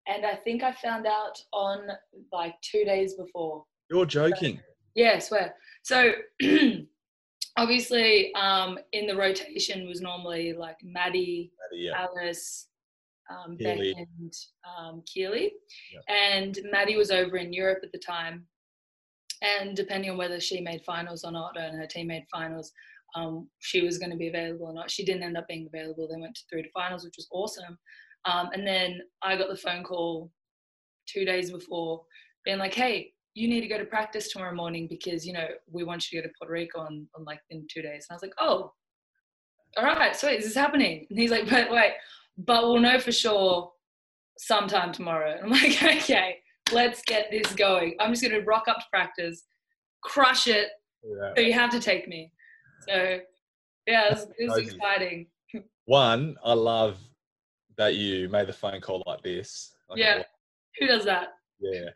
and 0.08 0.26
I 0.26 0.36
think 0.36 0.64
I 0.64 0.72
found 0.72 1.06
out 1.06 1.42
on 1.54 1.88
like 2.32 2.56
two 2.62 2.86
days 2.86 3.16
before. 3.16 3.64
You're 3.90 4.06
joking. 4.06 4.60
Yeah, 4.96 5.14
I 5.16 5.20
swear. 5.20 5.56
So 5.84 6.14
obviously, 7.58 8.34
um, 8.36 8.80
in 8.94 9.08
the 9.08 9.16
rotation 9.16 9.88
was 9.88 10.02
normally 10.02 10.54
like 10.54 10.78
Maddie, 10.84 11.52
Maddie, 11.72 11.84
yeah. 11.84 12.08
Alice, 12.08 12.68
um, 13.30 13.58
Keely. 13.58 13.94
Beck, 13.94 14.08
and 14.20 14.34
um, 14.78 15.04
Keely. 15.06 15.52
Yeah. 15.94 16.16
And 16.16 16.58
Maddie 16.72 16.98
was 16.98 17.12
over 17.12 17.38
in 17.38 17.54
Europe 17.54 17.80
at 17.84 17.92
the 17.92 18.00
time. 18.00 18.46
And 19.42 19.76
depending 19.76 20.10
on 20.10 20.18
whether 20.18 20.40
she 20.40 20.62
made 20.62 20.82
finals 20.84 21.24
or 21.24 21.32
not, 21.32 21.60
and 21.60 21.78
her 21.78 21.86
team 21.86 22.08
made 22.08 22.26
finals, 22.32 22.72
um, 23.16 23.48
she 23.60 23.82
was 23.82 23.98
going 23.98 24.12
to 24.12 24.18
be 24.18 24.30
available 24.30 24.66
or 24.68 24.74
not. 24.74 24.90
She 24.90 25.06
didn't 25.06 25.24
end 25.24 25.38
up 25.38 25.48
being 25.48 25.68
available. 25.72 26.08
They 26.08 26.20
went 26.20 26.38
through 26.50 26.64
to 26.64 26.70
finals, 26.72 27.04
which 27.04 27.16
was 27.18 27.28
awesome. 27.32 27.78
Um, 28.28 28.50
and 28.54 28.68
then 28.68 29.00
I 29.24 29.38
got 29.38 29.50
the 29.50 29.56
phone 29.56 29.84
call 29.84 30.32
two 31.08 31.24
days 31.24 31.52
before, 31.52 32.04
being 32.44 32.58
like, 32.60 32.74
"Hey, 32.74 33.14
you 33.34 33.48
need 33.48 33.62
to 33.62 33.68
go 33.68 33.78
to 33.78 33.86
practice 33.86 34.30
tomorrow 34.30 34.54
morning 34.54 34.88
because 34.88 35.26
you 35.26 35.34
know 35.34 35.48
we 35.72 35.84
want 35.84 36.12
you 36.12 36.22
to 36.22 36.28
go 36.28 36.30
to 36.30 36.34
Puerto 36.38 36.54
Rico 36.54 36.80
on, 36.82 37.08
on 37.16 37.24
like 37.24 37.40
in 37.50 37.66
two 37.72 37.82
days." 37.82 38.06
And 38.10 38.12
I 38.12 38.16
was 38.16 38.22
like, 38.22 38.34
"Oh, 38.40 38.74
all 39.78 39.84
right, 39.84 40.16
sweet, 40.16 40.38
this 40.38 40.46
is 40.46 40.56
happening." 40.56 41.08
And 41.10 41.18
he's 41.18 41.32
like, 41.32 41.50
"But 41.50 41.72
wait, 41.72 41.94
but 42.38 42.64
we'll 42.64 42.80
know 42.80 43.00
for 43.00 43.14
sure 43.14 43.72
sometime 44.38 44.92
tomorrow." 44.92 45.32
And 45.32 45.46
I'm 45.46 45.52
like, 45.52 45.82
"Okay, 45.84 46.38
let's 46.74 47.02
get 47.04 47.32
this 47.32 47.54
going. 47.54 47.96
I'm 48.00 48.12
just 48.12 48.22
going 48.22 48.34
to 48.34 48.46
rock 48.46 48.68
up 48.68 48.80
to 48.80 48.86
practice, 48.92 49.46
crush 50.04 50.48
it. 50.48 50.68
Yeah. 51.04 51.34
So 51.36 51.42
you 51.42 51.54
have 51.54 51.72
to 51.72 51.80
take 51.80 52.10
me." 52.10 52.34
So 52.90 53.20
yeah, 53.88 54.08
it 54.08 54.12
was, 54.12 54.28
it 54.38 54.50
was 54.50 54.58
exciting. 54.58 55.28
One, 55.86 56.36
I 56.44 56.52
love 56.52 56.98
that 57.78 57.96
you 57.96 58.30
made 58.30 58.48
the 58.48 58.54
phone 58.54 58.82
call 58.82 59.04
like 59.06 59.22
this. 59.22 59.76
Like, 59.90 60.00
Yeah. 60.00 60.24
Who 60.80 60.88
does 60.88 61.06
that? 61.06 61.30
Yeah. 61.60 61.90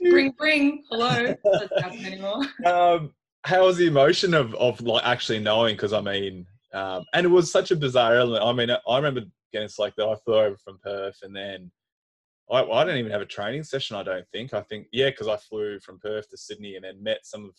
Bring, 0.00 0.32
bring. 0.32 0.84
Hello. 0.90 1.34
Doesn't 1.44 1.82
happen 1.82 2.04
anymore. 2.04 2.42
um, 2.64 3.12
how 3.44 3.64
was 3.64 3.76
the 3.76 3.86
emotion 3.86 4.34
of, 4.34 4.54
of 4.54 4.80
like 4.80 5.04
actually 5.04 5.38
knowing? 5.38 5.74
Because 5.74 5.92
I 5.92 6.00
mean, 6.00 6.46
um, 6.72 7.04
and 7.12 7.24
it 7.26 7.30
was 7.30 7.50
such 7.52 7.70
a 7.70 7.76
bizarre 7.76 8.16
element. 8.16 8.44
I 8.44 8.52
mean, 8.52 8.70
I 8.70 8.96
remember 8.96 9.22
getting 9.52 9.68
selected. 9.68 10.04
I 10.06 10.14
flew 10.24 10.38
over 10.38 10.56
from 10.56 10.78
Perth, 10.82 11.18
and 11.22 11.34
then 11.34 11.70
I, 12.50 12.62
I 12.62 12.84
didn't 12.84 12.98
even 13.00 13.12
have 13.12 13.20
a 13.20 13.26
training 13.26 13.64
session. 13.64 13.96
I 13.96 14.02
don't 14.02 14.26
think. 14.32 14.54
I 14.54 14.62
think 14.62 14.86
yeah, 14.92 15.10
because 15.10 15.28
I 15.28 15.36
flew 15.36 15.78
from 15.80 16.00
Perth 16.00 16.28
to 16.30 16.36
Sydney, 16.36 16.76
and 16.76 16.84
then 16.84 17.02
met 17.02 17.20
some 17.24 17.44
of. 17.44 17.50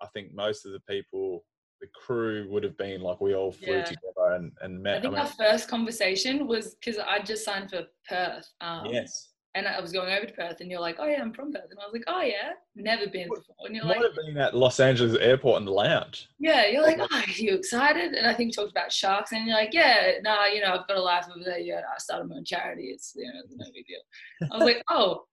I 0.00 0.06
think 0.14 0.32
most 0.32 0.64
of 0.64 0.72
the 0.72 0.80
people, 0.88 1.44
the 1.80 1.86
crew 1.88 2.46
would 2.50 2.64
have 2.64 2.76
been 2.76 3.00
like 3.00 3.20
we 3.20 3.34
all 3.34 3.52
flew 3.52 3.76
Yeah. 3.76 3.84
together 3.84 4.34
and 4.34 4.52
and 4.62 4.82
met. 4.82 4.98
I 4.98 5.00
think 5.00 5.12
mean, 5.14 5.20
our 5.22 5.26
first 5.28 5.68
conversation 5.68 6.46
was 6.46 6.74
because 6.74 6.98
I 6.98 7.20
just 7.20 7.44
signed 7.44 7.70
for 7.70 7.84
Perth. 8.08 8.48
Um, 8.60 8.86
yes, 8.86 9.30
And 9.54 9.66
I 9.66 9.80
was 9.80 9.92
going 9.92 10.12
over 10.12 10.26
to 10.26 10.32
Perth, 10.32 10.60
and 10.60 10.70
you're 10.70 10.80
like, 10.80 10.96
"Oh 10.98 11.06
yeah, 11.06 11.20
I'm 11.20 11.32
from 11.32 11.52
Perth," 11.52 11.70
and 11.70 11.78
I 11.80 11.84
was 11.84 11.92
like, 11.92 12.04
"Oh 12.06 12.20
yeah, 12.20 12.50
never 12.74 13.06
been 13.06 13.28
before." 13.28 13.54
And 13.64 13.74
you're 13.76 13.84
might 13.84 13.98
like, 14.00 14.06
have 14.06 14.16
been 14.26 14.36
at 14.38 14.54
Los 14.56 14.78
Angeles 14.80 15.16
airport 15.20 15.60
in 15.60 15.64
the 15.66 15.72
lounge. 15.72 16.28
Yeah, 16.38 16.66
you're 16.66 16.82
like, 16.82 16.98
oh, 17.00 17.06
are 17.10 17.24
you 17.36 17.54
excited? 17.54 18.12
And 18.14 18.26
I 18.26 18.34
think 18.34 18.48
you 18.48 18.52
talked 18.52 18.70
about 18.72 18.92
sharks, 18.92 19.32
and 19.32 19.46
you're 19.46 19.56
like, 19.56 19.72
yeah, 19.72 20.12
nah, 20.22 20.46
you 20.46 20.60
know, 20.60 20.74
I've 20.74 20.86
got 20.88 20.96
a 20.96 21.00
life 21.02 21.26
over 21.30 21.44
there. 21.44 21.58
Yeah, 21.58 21.80
I 21.94 21.98
started 21.98 22.28
my 22.28 22.36
own 22.36 22.44
charity. 22.44 22.86
It's 22.88 23.14
you 23.16 23.24
know, 23.26 23.40
no 23.56 23.66
big 23.72 23.86
deal. 23.86 24.50
I 24.52 24.56
was 24.56 24.64
like, 24.64 24.82
oh, 24.90 25.24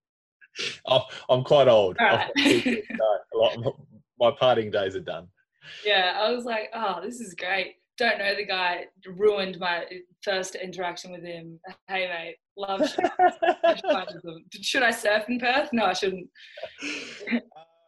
Oh, 0.87 1.01
I'm 1.29 1.43
quite 1.43 1.67
old. 1.67 1.97
Right. 1.99 2.29
got 2.35 2.43
two 2.43 2.61
kids, 2.61 2.87
so 2.97 3.03
a 3.33 3.37
lot- 3.37 3.75
my 4.17 4.31
partying 4.31 4.71
days 4.71 4.95
are 4.95 5.01
done. 5.01 5.27
Yeah. 5.85 6.19
I 6.21 6.31
was 6.31 6.45
like, 6.45 6.69
oh, 6.73 7.01
this 7.03 7.19
is 7.19 7.33
great. 7.33 7.75
Don't 7.97 8.19
know 8.19 8.35
the 8.35 8.45
guy. 8.45 8.85
Ruined 9.05 9.59
my 9.59 9.85
first 10.21 10.55
interaction 10.55 11.11
with 11.11 11.23
him. 11.23 11.59
Hey, 11.87 12.07
mate, 12.07 12.35
love 12.57 12.79
sharks. 12.89 13.37
I 13.63 13.73
tried 13.73 14.07
with 14.13 14.23
them. 14.23 14.43
Should 14.61 14.83
I 14.83 14.91
surf 14.91 15.23
in 15.29 15.39
Perth? 15.39 15.69
No, 15.71 15.85
I 15.85 15.93
shouldn't. 15.93 16.27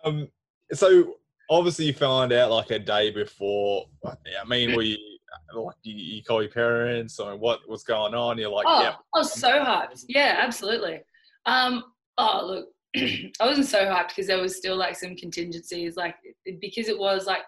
um, 0.06 0.30
so 0.74 1.16
obviously 1.50 1.86
you 1.86 1.94
found 1.94 2.32
out 2.34 2.52
like 2.52 2.72
a 2.72 2.80
day 2.80 3.12
before. 3.12 3.86
I 4.06 4.46
mean, 4.48 4.76
were 4.76 4.82
you 4.82 4.98
like 5.56 5.76
you, 5.84 5.96
you 5.96 6.24
call 6.24 6.42
your 6.42 6.52
parents 6.52 7.20
or 7.20 7.36
what 7.36 7.68
was 7.68 7.84
going 7.84 8.14
on? 8.14 8.38
You're 8.38 8.50
like, 8.50 8.66
Oh, 8.68 8.82
yeah, 8.82 8.96
I 9.14 9.20
was 9.20 9.34
so 9.34 9.52
hyped. 9.64 10.04
Yeah, 10.08 10.38
absolutely. 10.40 11.02
Um, 11.46 11.84
oh, 12.18 12.46
look, 12.46 12.68
I 12.96 13.46
wasn't 13.46 13.68
so 13.68 13.86
hyped 13.86 14.10
because 14.10 14.28
there 14.28 14.42
was 14.42 14.56
still 14.56 14.76
like 14.76 14.96
some 14.96 15.16
contingencies, 15.16 15.96
like 15.96 16.16
because 16.62 16.88
it 16.88 16.98
was 16.98 17.26
like 17.26 17.46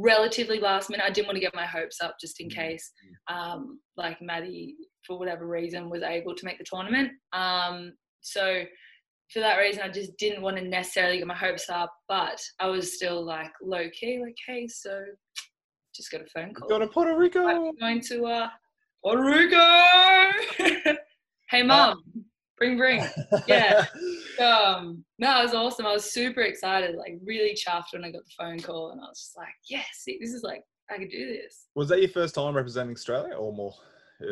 relatively 0.00 0.60
last 0.60 0.90
minute. 0.90 1.04
I 1.06 1.10
didn't 1.10 1.26
want 1.26 1.36
to 1.36 1.40
get 1.40 1.54
my 1.54 1.66
hopes 1.66 2.00
up 2.00 2.16
just 2.20 2.40
in 2.40 2.48
case, 2.48 2.90
um, 3.28 3.80
like 3.96 4.20
Maddie, 4.22 4.76
for 5.06 5.18
whatever 5.18 5.46
reason, 5.46 5.90
was 5.90 6.02
able 6.02 6.34
to 6.34 6.44
make 6.44 6.58
the 6.58 6.64
tournament. 6.64 7.10
Um, 7.32 7.92
so 8.20 8.64
for 9.32 9.40
that 9.40 9.56
reason, 9.56 9.82
I 9.82 9.88
just 9.88 10.16
didn't 10.16 10.42
want 10.42 10.56
to 10.56 10.62
necessarily 10.62 11.18
get 11.18 11.26
my 11.26 11.34
hopes 11.34 11.68
up, 11.68 11.92
but 12.08 12.40
I 12.60 12.68
was 12.68 12.94
still 12.94 13.24
like 13.24 13.50
low 13.62 13.88
key, 13.92 14.20
like, 14.20 14.36
hey, 14.46 14.66
so 14.68 15.00
just 15.94 16.10
got 16.10 16.22
a 16.22 16.26
phone 16.26 16.54
call. 16.54 16.68
Going 16.68 16.80
to 16.82 16.88
Puerto 16.88 17.16
Rico. 17.16 17.46
I'm 17.46 17.74
going 17.76 18.00
to 18.02 18.24
uh, 18.26 18.48
Puerto 19.04 19.22
Rico. 19.22 20.96
hey, 21.50 21.62
mom, 21.62 22.02
bring, 22.58 22.76
bring. 22.76 23.04
Yeah. 23.46 23.86
Um, 24.38 25.04
no, 25.18 25.40
it 25.40 25.42
was 25.42 25.52
awesome. 25.54 25.84
I 25.84 25.92
was 25.92 26.12
super 26.12 26.42
excited, 26.42 26.94
like 26.94 27.18
really 27.24 27.54
chuffed 27.56 27.86
when 27.92 28.04
I 28.04 28.12
got 28.12 28.22
the 28.24 28.30
phone 28.38 28.60
call, 28.60 28.92
and 28.92 29.00
I 29.00 29.08
was 29.08 29.18
just 29.18 29.36
like, 29.36 29.48
yes, 29.68 30.04
this 30.06 30.32
is 30.32 30.44
like 30.44 30.62
I 30.88 30.96
could 30.96 31.10
do 31.10 31.26
this. 31.26 31.66
Was 31.74 31.88
that 31.88 31.98
your 31.98 32.08
first 32.10 32.36
time 32.36 32.54
representing 32.54 32.94
Australia 32.94 33.34
or 33.34 33.52
more? 33.52 33.74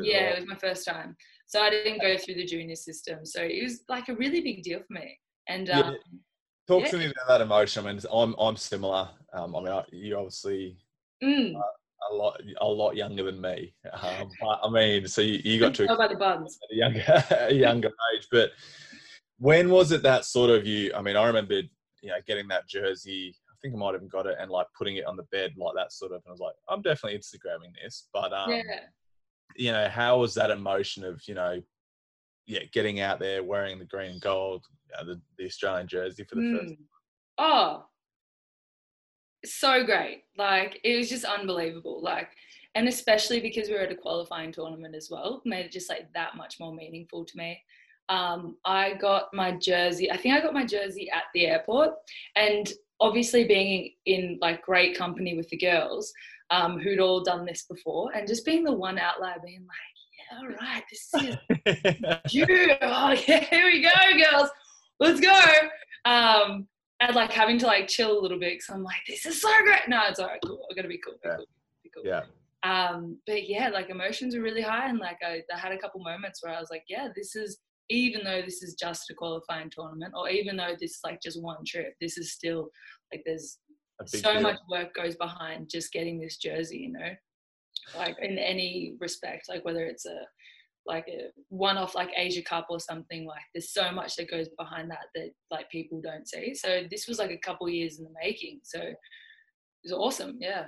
Yeah, 0.01 0.29
it 0.31 0.39
was 0.39 0.49
my 0.49 0.55
first 0.55 0.87
time, 0.87 1.17
so 1.49 1.61
I 1.61 1.71
didn't 1.71 2.01
go 2.01 2.17
through 2.17 2.35
the 2.35 2.45
junior 2.45 2.77
system, 2.77 3.27
so 3.27 3.43
it 3.43 3.65
was 3.65 3.81
like 3.89 4.09
a 4.09 4.15
really 4.15 4.41
big 4.43 4.63
deal 4.63 4.79
for 4.87 4.93
me. 4.95 5.19
And 5.49 5.67
Yeah. 5.67 5.81
um, 5.81 5.97
Talk 6.69 6.83
Yeah. 6.83 6.91
to 6.91 6.99
me 6.99 7.05
about 7.07 7.27
that 7.27 7.41
emotion. 7.41 7.85
I 7.85 7.93
mean, 7.93 8.01
I'm 8.13 8.35
I'm 8.39 8.57
similar. 8.57 9.09
Um, 9.33 9.57
I 9.57 9.59
mean, 9.61 9.73
I- 9.73 9.85
you 9.91 10.17
obviously 10.17 10.79
mm, 11.21 11.53
a 12.11 12.15
lot 12.15 12.41
a 12.61 12.67
lot 12.67 12.97
younger 12.97 13.25
than 13.25 13.41
me. 13.41 13.75
Um, 13.93 14.31
but 14.41 14.61
I 14.63 14.71
mean, 14.71 15.09
so 15.09 15.21
you, 15.21 15.41
you 15.45 15.61
got 15.61 15.75
to 15.75 15.87
by 15.97 16.09
the 16.09 16.17
buns. 16.17 16.59
at 16.63 16.75
a 16.75 16.79
younger 16.79 17.25
a 17.49 17.55
younger 17.55 17.91
age. 18.15 18.29
But 18.31 18.51
when 19.39 19.71
was 19.71 19.93
it 19.93 20.03
that 20.03 20.25
sort 20.25 20.51
of 20.51 20.67
you? 20.67 20.93
I 20.95 21.03
mean, 21.03 21.17
I 21.17 21.27
remember 21.27 21.55
you 21.55 22.09
know 22.09 22.17
getting 22.27 22.49
that 22.49 22.69
jersey. 22.69 23.35
I 23.51 23.55
think 23.63 23.75
I 23.75 23.79
might 23.79 23.95
have 23.95 24.09
got 24.11 24.27
it 24.27 24.37
and 24.39 24.51
like 24.51 24.67
putting 24.77 24.97
it 24.97 25.07
on 25.07 25.17
the 25.17 25.25
bed 25.25 25.55
like 25.57 25.75
that 25.77 25.93
sort 25.93 26.13
of. 26.13 26.23
And 26.25 26.29
I 26.29 26.33
was 26.33 26.41
like, 26.41 26.55
I'm 26.69 26.83
definitely 26.83 27.19
Instagramming 27.19 27.73
this. 27.83 28.09
But 28.13 28.33
um, 28.33 28.51
yeah. 28.51 28.63
you 29.57 29.73
know, 29.73 29.89
how 29.89 30.19
was 30.19 30.35
that 30.35 30.51
emotion 30.51 31.05
of 31.05 31.21
you 31.27 31.35
know, 31.35 31.61
yeah, 32.47 32.61
getting 32.73 33.01
out 33.01 33.19
there 33.19 33.43
wearing 33.43 33.79
the 33.79 33.85
green 33.85 34.13
and 34.13 34.21
gold, 34.21 34.65
uh, 34.99 35.05
the 35.05 35.21
the 35.39 35.47
Australian 35.47 35.89
jersey 35.89 36.25
for 36.25 36.37
the 36.37 36.59
first. 36.59 36.75
Mm. 36.75 36.79
Oh, 37.39 37.85
so 39.55 39.85
great. 39.85 40.25
Like, 40.37 40.81
it 40.85 40.97
was 40.97 41.09
just 41.09 41.25
unbelievable. 41.25 42.01
Like, 42.03 42.29
and 42.75 42.89
especially 42.89 43.41
because 43.41 43.69
we 43.69 43.75
were 43.75 43.81
at 43.81 43.93
a 43.93 43.97
qualifying 43.97 44.53
tournament 44.53 44.95
as 44.95 45.09
well, 45.11 45.41
made 45.45 45.65
it 45.65 45.73
just 45.73 45.89
like 45.89 46.13
that 46.13 46.37
much 46.37 46.61
more 46.61 46.75
meaningful 46.75 47.25
to 47.25 47.37
me. 47.37 47.61
Um, 48.09 48.57
I 48.65 48.95
got 48.95 49.33
my 49.33 49.53
jersey, 49.53 50.11
I 50.13 50.17
think 50.17 50.35
I 50.35 50.41
got 50.41 50.55
my 50.55 50.65
jersey 50.65 51.11
at 51.11 51.25
the 51.35 51.47
airport. 51.47 51.95
And 52.37 52.71
obviously, 53.01 53.45
being 53.45 53.93
in 54.05 54.39
like 54.41 54.63
great 54.63 54.97
company 54.97 55.37
with 55.37 55.49
the 55.49 55.57
girls 55.57 56.13
um, 56.51 56.79
who'd 56.79 57.01
all 57.01 57.23
done 57.23 57.45
this 57.45 57.65
before, 57.69 58.13
and 58.15 58.29
just 58.29 58.45
being 58.45 58.63
the 58.63 58.73
one 58.73 58.99
outlier 58.99 59.37
being 59.45 59.67
like, 59.67 59.97
yeah, 60.19 60.39
all 60.39 60.49
right, 60.49 60.83
this 60.91 61.11
is 62.27 62.33
you. 62.35 62.47
Oh, 62.83 63.17
yeah, 63.27 63.41
here 63.41 63.67
we 63.67 63.83
go, 63.83 64.31
girls. 64.31 64.51
Let's 65.01 65.21
go. 65.21 65.41
Um, 66.05 66.69
and 67.01 67.15
like 67.15 67.33
having 67.33 67.59
to 67.59 67.67
like 67.67 67.89
chill 67.89 68.19
a 68.19 68.21
little 68.21 68.39
bit 68.39 68.55
because 68.55 68.71
I'm 68.75 68.83
like, 68.83 68.97
this 69.07 69.27
is 69.27 69.41
so 69.41 69.51
great. 69.63 69.89
No, 69.89 70.03
it's 70.09 70.19
all 70.19 70.29
right. 70.29 70.41
Cool. 70.45 70.65
I'm 70.71 70.77
gonna 70.77 70.89
be 70.89 70.99
cool. 70.99 71.15
Be 71.23 71.29
Yeah. 71.29 71.37
cool. 71.37 71.47
Be 71.85 71.91
cool. 71.95 72.03
yeah, 72.05 72.23
Um, 72.63 73.19
but 73.27 73.49
yeah, 73.49 73.69
like 73.69 73.91
emotions 73.91 74.35
are 74.35 74.43
really 74.43 74.63
high, 74.63 74.89
and 74.89 74.99
like 74.99 75.19
I, 75.25 75.43
I 75.55 75.59
had 75.59 75.73
a 75.73 75.79
couple 75.79 76.01
moments 76.01 76.43
where 76.43 76.55
I 76.55 76.61
was 76.61 76.71
like, 76.71 76.85
yeah, 76.89 77.09
this 77.15 77.37
is 77.37 77.59
even 77.89 78.25
though 78.25 78.43
this 78.43 78.63
is 78.63 78.75
just 78.75 79.09
a 79.11 79.15
qualifying 79.15 79.71
tournament, 79.71 80.13
or 80.17 80.29
even 80.29 80.57
though 80.57 80.75
this 80.81 80.93
is 80.93 81.01
like 81.05 81.21
just 81.23 81.41
one 81.41 81.65
trip, 81.65 81.95
this 82.01 82.19
is 82.19 82.33
still 82.33 82.69
like 83.13 83.23
there's 83.25 83.59
so 84.07 84.33
deal. 84.33 84.41
much 84.43 84.59
work 84.69 84.93
goes 84.95 85.15
behind 85.17 85.71
just 85.71 85.93
getting 85.93 86.19
this 86.21 86.37
jersey, 86.39 86.79
you 86.79 86.93
know, 86.93 87.11
like 87.97 88.17
in 88.21 88.39
any 88.39 88.95
respect, 89.01 89.49
like 89.49 89.65
whether 89.65 89.87
it's 89.87 90.05
a 90.07 90.19
like 90.87 91.07
a 91.09 91.31
one-off 91.49 91.95
like 91.95 92.11
Asia 92.17 92.43
Cup 92.43 92.67
or 92.71 92.81
something 92.81 93.27
like 93.27 93.43
there's 93.55 93.71
so 93.71 93.91
much 93.93 94.17
that 94.17 94.31
goes 94.31 94.49
behind 94.59 94.91
that 94.91 95.07
that 95.15 95.31
like 95.51 95.71
people 95.71 96.01
don't 96.01 96.29
see. 96.29 96.55
So 96.55 96.83
this 96.91 97.07
was 97.07 97.19
like 97.19 97.31
a 97.31 97.39
couple 97.39 97.69
years 97.69 97.99
in 97.99 98.05
the 98.05 98.11
making. 98.23 98.61
So 98.63 98.81
it 98.81 98.97
was 99.85 99.93
awesome. 99.93 100.37
Yeah. 100.41 100.67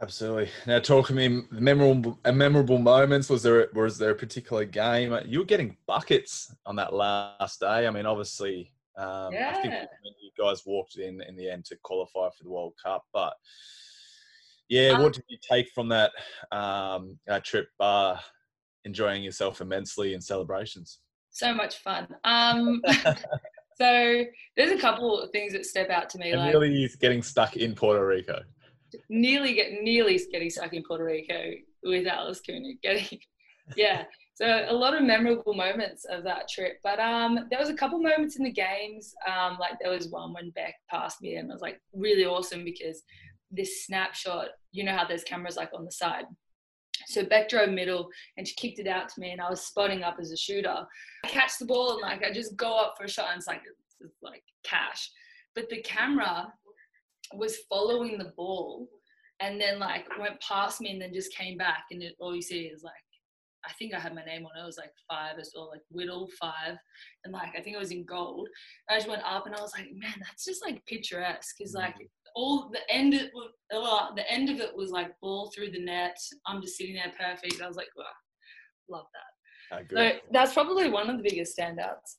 Absolutely. 0.00 0.48
Now, 0.66 0.78
talking 0.78 1.16
me 1.16 1.42
memorable 1.50 2.20
memorable 2.32 2.78
moments. 2.78 3.28
Was 3.28 3.42
there 3.42 3.68
was 3.74 3.98
there 3.98 4.10
a 4.10 4.14
particular 4.14 4.64
game 4.64 5.18
you 5.26 5.40
were 5.40 5.44
getting 5.44 5.76
buckets 5.88 6.54
on 6.66 6.76
that 6.76 6.94
last 6.94 7.60
day? 7.60 7.86
I 7.86 7.90
mean, 7.90 8.06
obviously, 8.06 8.72
um, 8.96 9.32
yeah. 9.32 9.54
I 9.56 9.60
think 9.60 9.74
you 10.22 10.30
guys 10.38 10.62
walked 10.64 10.96
in 10.96 11.20
in 11.22 11.36
the 11.36 11.50
end 11.50 11.64
to 11.66 11.76
qualify 11.82 12.28
for 12.28 12.44
the 12.44 12.50
World 12.50 12.74
Cup, 12.82 13.04
but 13.12 13.34
yeah, 14.68 14.90
um, 14.90 15.02
what 15.02 15.14
did 15.14 15.24
you 15.28 15.38
take 15.50 15.68
from 15.74 15.88
that 15.88 16.12
um, 16.52 17.18
that 17.26 17.44
trip? 17.44 17.68
Uh, 17.80 18.16
enjoying 18.88 19.22
yourself 19.22 19.60
immensely 19.60 20.14
in 20.14 20.20
celebrations. 20.20 21.00
So 21.30 21.54
much 21.54 21.78
fun. 21.82 22.08
Um, 22.24 22.80
so 23.80 24.24
there's 24.56 24.72
a 24.72 24.80
couple 24.80 25.20
of 25.20 25.30
things 25.30 25.52
that 25.52 25.66
step 25.66 25.90
out 25.90 26.08
to 26.10 26.18
me. 26.18 26.32
And 26.32 26.40
like 26.40 26.50
nearly 26.50 26.90
getting 27.00 27.22
stuck 27.22 27.56
in 27.56 27.74
Puerto 27.74 28.04
Rico. 28.04 28.40
Nearly 29.10 29.52
get 29.52 29.82
nearly 29.82 30.18
getting 30.32 30.48
stuck 30.48 30.72
in 30.72 30.82
Puerto 30.82 31.04
Rico 31.04 31.52
with 31.84 32.06
Alice 32.06 32.40
Kunek. 32.48 32.80
Getting 32.82 33.20
yeah. 33.76 34.04
So 34.34 34.64
a 34.66 34.72
lot 34.72 34.94
of 34.94 35.02
memorable 35.02 35.52
moments 35.52 36.06
of 36.06 36.24
that 36.24 36.48
trip. 36.48 36.78
But 36.82 36.98
um, 36.98 37.46
there 37.50 37.58
was 37.58 37.68
a 37.68 37.74
couple 37.74 38.00
moments 38.00 38.36
in 38.36 38.44
the 38.44 38.52
games. 38.52 39.12
Um, 39.26 39.58
like 39.60 39.72
there 39.80 39.90
was 39.90 40.08
one 40.08 40.32
when 40.32 40.50
Beck 40.50 40.74
passed 40.88 41.20
me, 41.20 41.36
and 41.36 41.50
it 41.50 41.52
was 41.52 41.60
like 41.60 41.80
really 41.92 42.24
awesome 42.24 42.64
because 42.64 43.02
this 43.50 43.84
snapshot. 43.84 44.48
You 44.72 44.84
know 44.84 44.96
how 44.96 45.06
there's 45.06 45.24
cameras 45.24 45.56
like 45.56 45.70
on 45.74 45.84
the 45.84 45.92
side. 45.92 46.24
So 47.08 47.24
Beck 47.24 47.48
drove 47.48 47.70
middle 47.70 48.10
and 48.36 48.46
she 48.46 48.54
kicked 48.54 48.78
it 48.78 48.86
out 48.86 49.08
to 49.08 49.20
me 49.20 49.30
and 49.30 49.40
I 49.40 49.48
was 49.48 49.62
spotting 49.62 50.02
up 50.02 50.16
as 50.20 50.30
a 50.30 50.36
shooter. 50.36 50.86
I 51.24 51.28
catch 51.28 51.58
the 51.58 51.64
ball 51.64 51.92
and 51.92 52.02
like 52.02 52.22
I 52.22 52.32
just 52.32 52.56
go 52.56 52.76
up 52.76 52.96
for 52.98 53.04
a 53.04 53.08
shot 53.08 53.30
and 53.30 53.38
it's 53.38 53.46
like 53.46 53.62
it's 54.00 54.22
like 54.22 54.42
cash. 54.62 55.10
But 55.54 55.70
the 55.70 55.80
camera 55.82 56.52
was 57.34 57.56
following 57.68 58.18
the 58.18 58.32
ball 58.36 58.88
and 59.40 59.58
then 59.58 59.78
like 59.78 60.06
went 60.18 60.40
past 60.40 60.82
me 60.82 60.90
and 60.90 61.00
then 61.00 61.14
just 61.14 61.34
came 61.34 61.56
back 61.56 61.84
and 61.90 62.02
it, 62.02 62.14
all 62.20 62.34
you 62.36 62.42
see 62.42 62.62
is 62.62 62.82
like 62.82 62.92
I 63.68 63.72
think 63.72 63.92
I 63.92 63.98
had 63.98 64.14
my 64.14 64.24
name 64.24 64.46
on 64.46 64.56
it. 64.56 64.62
It 64.62 64.66
was 64.66 64.78
like 64.78 64.92
five 65.10 65.36
or 65.56 65.66
like 65.66 65.82
Whittle 65.90 66.28
five, 66.40 66.76
and 67.24 67.32
like 67.32 67.50
I 67.56 67.60
think 67.60 67.76
it 67.76 67.80
was 67.80 67.90
in 67.90 68.04
gold. 68.04 68.48
And 68.88 68.94
I 68.94 68.98
just 68.98 69.08
went 69.08 69.22
up 69.24 69.46
and 69.46 69.54
I 69.54 69.60
was 69.60 69.72
like, 69.76 69.88
man, 69.94 70.14
that's 70.20 70.44
just 70.44 70.64
like 70.64 70.84
picturesque. 70.86 71.56
Cause 71.58 71.74
mm. 71.74 71.80
like 71.80 71.96
all 72.38 72.70
the 72.70 72.78
end 72.88 73.14
of 73.14 73.22
uh, 73.74 74.14
the 74.14 74.30
end 74.30 74.48
of 74.48 74.60
it 74.60 74.74
was 74.76 74.90
like 74.90 75.18
ball 75.20 75.50
through 75.50 75.72
the 75.72 75.84
net. 75.84 76.16
I'm 76.46 76.62
just 76.62 76.76
sitting 76.76 76.94
there 76.94 77.12
perfect. 77.18 77.60
I 77.60 77.66
was 77.66 77.76
like, 77.76 77.88
wow, 77.96 78.04
love 78.88 79.06
that. 79.12 79.84
So 79.90 80.18
that's 80.32 80.54
probably 80.54 80.88
one 80.88 81.10
of 81.10 81.16
the 81.16 81.28
biggest 81.28 81.58
standouts. 81.58 82.16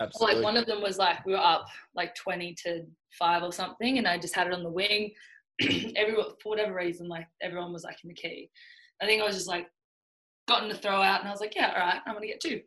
Absolutely. 0.00 0.36
Like 0.36 0.44
one 0.44 0.56
of 0.56 0.64
them 0.64 0.80
was 0.80 0.96
like 0.96 1.24
we 1.26 1.32
were 1.32 1.38
up 1.38 1.66
like 1.94 2.14
20 2.14 2.56
to 2.64 2.84
five 3.18 3.42
or 3.42 3.52
something, 3.52 3.98
and 3.98 4.08
I 4.08 4.16
just 4.16 4.34
had 4.34 4.46
it 4.46 4.54
on 4.54 4.62
the 4.62 4.70
wing. 4.70 5.12
everyone, 5.96 6.30
for 6.42 6.48
whatever 6.48 6.74
reason, 6.74 7.08
like 7.08 7.26
everyone 7.42 7.74
was 7.74 7.84
like 7.84 7.98
in 8.02 8.08
the 8.08 8.14
key. 8.14 8.48
I 9.02 9.06
think 9.06 9.20
I 9.20 9.26
was 9.26 9.36
just 9.36 9.48
like 9.48 9.66
gotten 10.48 10.70
to 10.70 10.76
throw 10.76 11.02
out, 11.02 11.20
and 11.20 11.28
I 11.28 11.30
was 11.30 11.40
like, 11.40 11.54
yeah, 11.54 11.72
all 11.74 11.86
right, 11.86 12.00
I'm 12.06 12.14
gonna 12.14 12.26
get 12.26 12.40
two. 12.40 12.62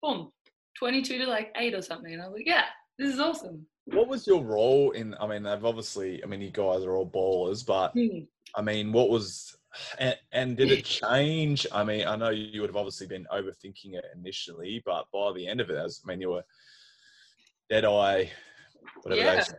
Boom, 0.00 0.30
22 0.78 1.18
to 1.18 1.26
like 1.26 1.52
eight 1.56 1.74
or 1.74 1.82
something, 1.82 2.12
and 2.12 2.22
I 2.22 2.26
was 2.26 2.34
like, 2.36 2.46
yeah, 2.46 2.66
this 3.00 3.12
is 3.12 3.18
awesome. 3.18 3.66
What 3.92 4.08
was 4.08 4.26
your 4.26 4.44
role 4.44 4.90
in? 4.92 5.14
I 5.20 5.26
mean, 5.26 5.42
they've 5.42 5.64
obviously. 5.64 6.22
I 6.22 6.26
mean, 6.26 6.40
you 6.40 6.50
guys 6.50 6.84
are 6.84 6.94
all 6.96 7.08
ballers, 7.08 7.64
but 7.64 7.94
mm. 7.94 8.26
I 8.54 8.62
mean, 8.62 8.92
what 8.92 9.10
was 9.10 9.56
and, 9.98 10.16
and, 10.32 10.56
did 10.56 10.70
it 10.70 10.84
change? 10.84 11.66
I 11.72 11.84
mean, 11.84 12.06
I 12.06 12.16
know 12.16 12.30
you 12.30 12.60
would 12.60 12.70
have 12.70 12.76
obviously 12.76 13.06
been 13.06 13.26
overthinking 13.32 13.94
it 13.94 14.04
initially, 14.14 14.82
but 14.84 15.06
by 15.12 15.32
the 15.34 15.46
end 15.46 15.60
of 15.60 15.70
it, 15.70 15.76
as 15.76 16.00
I 16.04 16.08
mean, 16.08 16.20
you 16.20 16.30
were 16.30 16.44
dead 17.68 17.84
eye, 17.84 18.30
whatever 19.02 19.20
yeah. 19.20 19.36
they 19.36 19.42
say, 19.42 19.54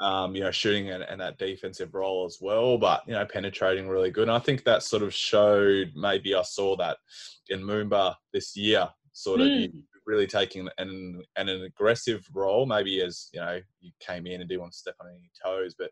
um, 0.00 0.34
you 0.34 0.42
know, 0.42 0.50
shooting 0.50 0.90
and, 0.90 1.02
and, 1.02 1.20
that 1.20 1.38
defensive 1.38 1.94
role 1.94 2.26
as 2.26 2.38
well, 2.40 2.78
but 2.78 3.02
you 3.06 3.14
know, 3.14 3.24
penetrating 3.24 3.88
really 3.88 4.10
good. 4.10 4.28
And 4.28 4.36
I 4.36 4.38
think 4.38 4.64
that 4.64 4.82
sort 4.82 5.02
of 5.02 5.14
showed. 5.14 5.92
Maybe 5.94 6.34
I 6.34 6.42
saw 6.42 6.76
that 6.76 6.98
in 7.48 7.60
Moomba 7.60 8.14
this 8.32 8.56
year, 8.56 8.88
sort 9.12 9.40
of. 9.40 9.46
Mm. 9.46 9.60
You, 9.62 9.82
really 10.06 10.26
taking 10.26 10.68
an, 10.78 11.22
an 11.36 11.48
aggressive 11.48 12.26
role, 12.32 12.66
maybe 12.66 13.02
as 13.02 13.28
you 13.32 13.40
know 13.40 13.60
you 13.80 13.90
came 14.00 14.26
in 14.26 14.40
and 14.40 14.48
didn't 14.48 14.60
want 14.60 14.72
to 14.72 14.78
step 14.78 14.96
on 15.00 15.08
any 15.08 15.30
toes. 15.42 15.74
But 15.78 15.90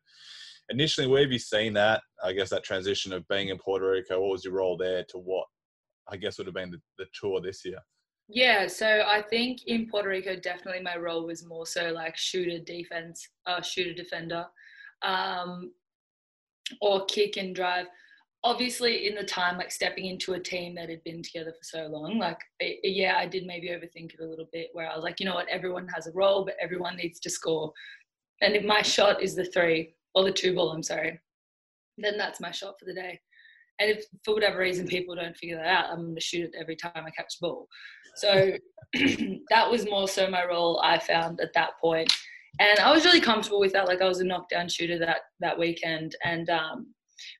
initially, 0.68 1.06
where 1.06 1.22
have 1.22 1.32
you 1.32 1.38
seen 1.38 1.72
that? 1.74 2.02
I 2.22 2.32
guess 2.32 2.50
that 2.50 2.64
transition 2.64 3.12
of 3.12 3.26
being 3.28 3.48
in 3.48 3.58
Puerto 3.58 3.90
Rico. 3.90 4.20
What 4.20 4.32
was 4.32 4.44
your 4.44 4.54
role 4.54 4.76
there 4.76 5.04
to 5.10 5.18
what 5.18 5.46
I 6.08 6.16
guess 6.16 6.38
would 6.38 6.46
have 6.46 6.54
been 6.54 6.70
the, 6.70 6.80
the 6.98 7.06
tour 7.18 7.40
this 7.40 7.64
year? 7.64 7.78
Yeah, 8.28 8.66
so 8.66 9.04
I 9.06 9.22
think 9.22 9.66
in 9.66 9.88
Puerto 9.88 10.08
Rico, 10.08 10.36
definitely 10.36 10.82
my 10.82 10.96
role 10.96 11.26
was 11.26 11.44
more 11.44 11.66
so 11.66 11.90
like 11.90 12.16
shooter 12.16 12.58
defense, 12.58 13.28
uh, 13.46 13.60
shooter 13.60 13.92
defender, 13.92 14.46
um, 15.02 15.72
or 16.80 17.04
kick 17.06 17.36
and 17.36 17.54
drive 17.54 17.86
obviously 18.44 19.06
in 19.06 19.14
the 19.14 19.22
time 19.22 19.56
like 19.56 19.70
stepping 19.70 20.06
into 20.06 20.32
a 20.34 20.40
team 20.40 20.74
that 20.74 20.88
had 20.88 21.02
been 21.04 21.22
together 21.22 21.52
for 21.52 21.62
so 21.62 21.86
long 21.86 22.18
like 22.18 22.38
it, 22.58 22.80
yeah 22.82 23.16
i 23.16 23.26
did 23.26 23.46
maybe 23.46 23.68
overthink 23.68 24.12
it 24.12 24.20
a 24.20 24.26
little 24.26 24.48
bit 24.52 24.68
where 24.72 24.90
i 24.90 24.94
was 24.94 25.04
like 25.04 25.20
you 25.20 25.26
know 25.26 25.34
what? 25.34 25.48
Everyone 25.48 25.86
has 25.88 26.06
a 26.06 26.12
role 26.12 26.44
but 26.44 26.56
everyone 26.60 26.96
needs 26.96 27.20
to 27.20 27.30
score. 27.30 27.72
And 28.40 28.56
if 28.56 28.64
my 28.64 28.82
shot 28.82 29.22
is 29.22 29.36
the 29.36 29.44
three 29.44 29.94
or 30.14 30.24
the 30.24 30.32
two 30.32 30.54
ball 30.54 30.72
i'm 30.72 30.82
sorry 30.82 31.20
then 31.98 32.16
that's 32.16 32.40
my 32.40 32.50
shot 32.50 32.74
for 32.78 32.86
the 32.86 32.94
day. 32.94 33.20
And 33.78 33.90
if 33.90 34.04
for 34.24 34.34
whatever 34.34 34.58
reason 34.58 34.86
people 34.86 35.14
don't 35.14 35.36
figure 35.36 35.56
that 35.56 35.66
out 35.66 35.90
i'm 35.90 36.02
going 36.02 36.14
to 36.14 36.20
shoot 36.20 36.50
it 36.52 36.60
every 36.60 36.76
time 36.76 36.92
i 36.96 37.10
catch 37.10 37.38
the 37.38 37.46
ball. 37.46 37.68
So 38.16 38.52
that 39.50 39.70
was 39.70 39.88
more 39.88 40.08
so 40.08 40.28
my 40.28 40.44
role 40.44 40.80
i 40.82 40.98
found 40.98 41.40
at 41.40 41.54
that 41.54 41.78
point. 41.80 42.12
And 42.58 42.80
i 42.80 42.90
was 42.92 43.04
really 43.04 43.20
comfortable 43.20 43.60
with 43.60 43.72
that 43.72 43.86
like 43.86 44.02
i 44.02 44.08
was 44.08 44.20
a 44.20 44.24
knockdown 44.24 44.68
shooter 44.68 44.98
that 44.98 45.20
that 45.38 45.56
weekend 45.56 46.16
and 46.24 46.50
um, 46.50 46.86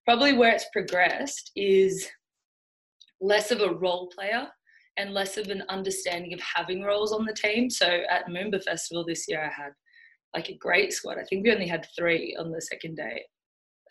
Probably 0.05 0.33
where 0.33 0.53
it's 0.53 0.67
progressed 0.73 1.51
is 1.57 2.09
less 3.21 3.51
of 3.51 3.61
a 3.61 3.75
role 3.75 4.11
player 4.15 4.49
and 4.97 5.15
less 5.15 5.37
of 5.37 5.49
an 5.49 5.63
understanding 5.69 6.35
of 6.35 6.41
having 6.41 6.83
roles 6.83 7.13
on 7.13 7.25
the 7.25 7.33
team. 7.35 7.71
So 7.71 8.03
at 8.11 8.29
Moomba 8.29 8.63
Festival 8.63 9.05
this 9.05 9.27
year, 9.29 9.41
I 9.43 9.63
had 9.63 9.73
like 10.35 10.49
a 10.49 10.57
great 10.57 10.93
squad. 10.93 11.19
I 11.19 11.25
think 11.25 11.45
we 11.45 11.53
only 11.53 11.69
had 11.69 11.87
three 11.97 12.37
on 12.39 12.51
the 12.51 12.61
second 12.61 12.97
day, 12.97 13.23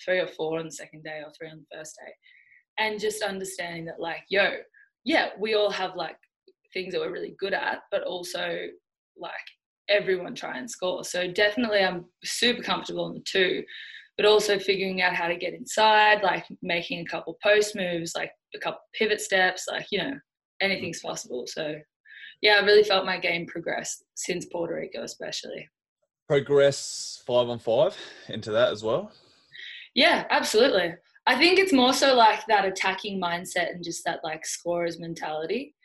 three 0.03 0.19
or 0.19 0.27
four 0.27 0.59
on 0.59 0.65
the 0.65 0.71
second 0.71 1.03
day, 1.03 1.21
or 1.25 1.31
three 1.37 1.49
on 1.49 1.59
the 1.59 1.77
first 1.77 1.97
day. 2.03 2.11
And 2.77 2.99
just 2.99 3.23
understanding 3.23 3.85
that, 3.85 3.99
like, 3.99 4.23
yo, 4.29 4.51
yeah, 5.03 5.29
we 5.39 5.55
all 5.55 5.71
have 5.71 5.95
like 5.95 6.17
things 6.73 6.93
that 6.93 7.01
we're 7.01 7.11
really 7.11 7.35
good 7.39 7.53
at, 7.53 7.79
but 7.91 8.03
also 8.03 8.67
like 9.17 9.31
everyone 9.89 10.35
try 10.35 10.57
and 10.57 10.69
score. 10.69 11.03
So 11.03 11.31
definitely, 11.31 11.79
I'm 11.79 12.05
super 12.23 12.63
comfortable 12.63 13.07
in 13.07 13.15
the 13.15 13.23
two 13.25 13.63
but 14.17 14.25
also 14.25 14.59
figuring 14.59 15.01
out 15.01 15.15
how 15.15 15.27
to 15.27 15.35
get 15.35 15.53
inside, 15.53 16.21
like 16.23 16.45
making 16.61 16.99
a 16.99 17.09
couple 17.09 17.37
post 17.43 17.75
moves, 17.75 18.13
like 18.15 18.31
a 18.55 18.59
couple 18.59 18.81
pivot 18.93 19.21
steps, 19.21 19.65
like, 19.69 19.87
you 19.91 19.99
know, 19.99 20.13
anything's 20.61 20.99
mm. 20.99 21.07
possible. 21.07 21.45
So, 21.47 21.75
yeah, 22.41 22.57
I 22.61 22.65
really 22.65 22.83
felt 22.83 23.05
my 23.05 23.17
game 23.17 23.45
progress 23.45 24.03
since 24.15 24.45
Puerto 24.45 24.75
Rico, 24.75 25.03
especially. 25.03 25.69
Progress 26.27 27.21
five 27.25 27.49
on 27.49 27.59
five 27.59 27.95
into 28.29 28.51
that 28.51 28.71
as 28.71 28.83
well? 28.83 29.11
Yeah, 29.95 30.25
absolutely. 30.29 30.93
I 31.27 31.37
think 31.37 31.59
it's 31.59 31.73
more 31.73 31.93
so 31.93 32.15
like 32.15 32.45
that 32.47 32.65
attacking 32.65 33.21
mindset 33.21 33.71
and 33.71 33.83
just 33.83 34.03
that 34.05 34.21
like 34.23 34.45
scorer's 34.45 34.99
mentality. 34.99 35.75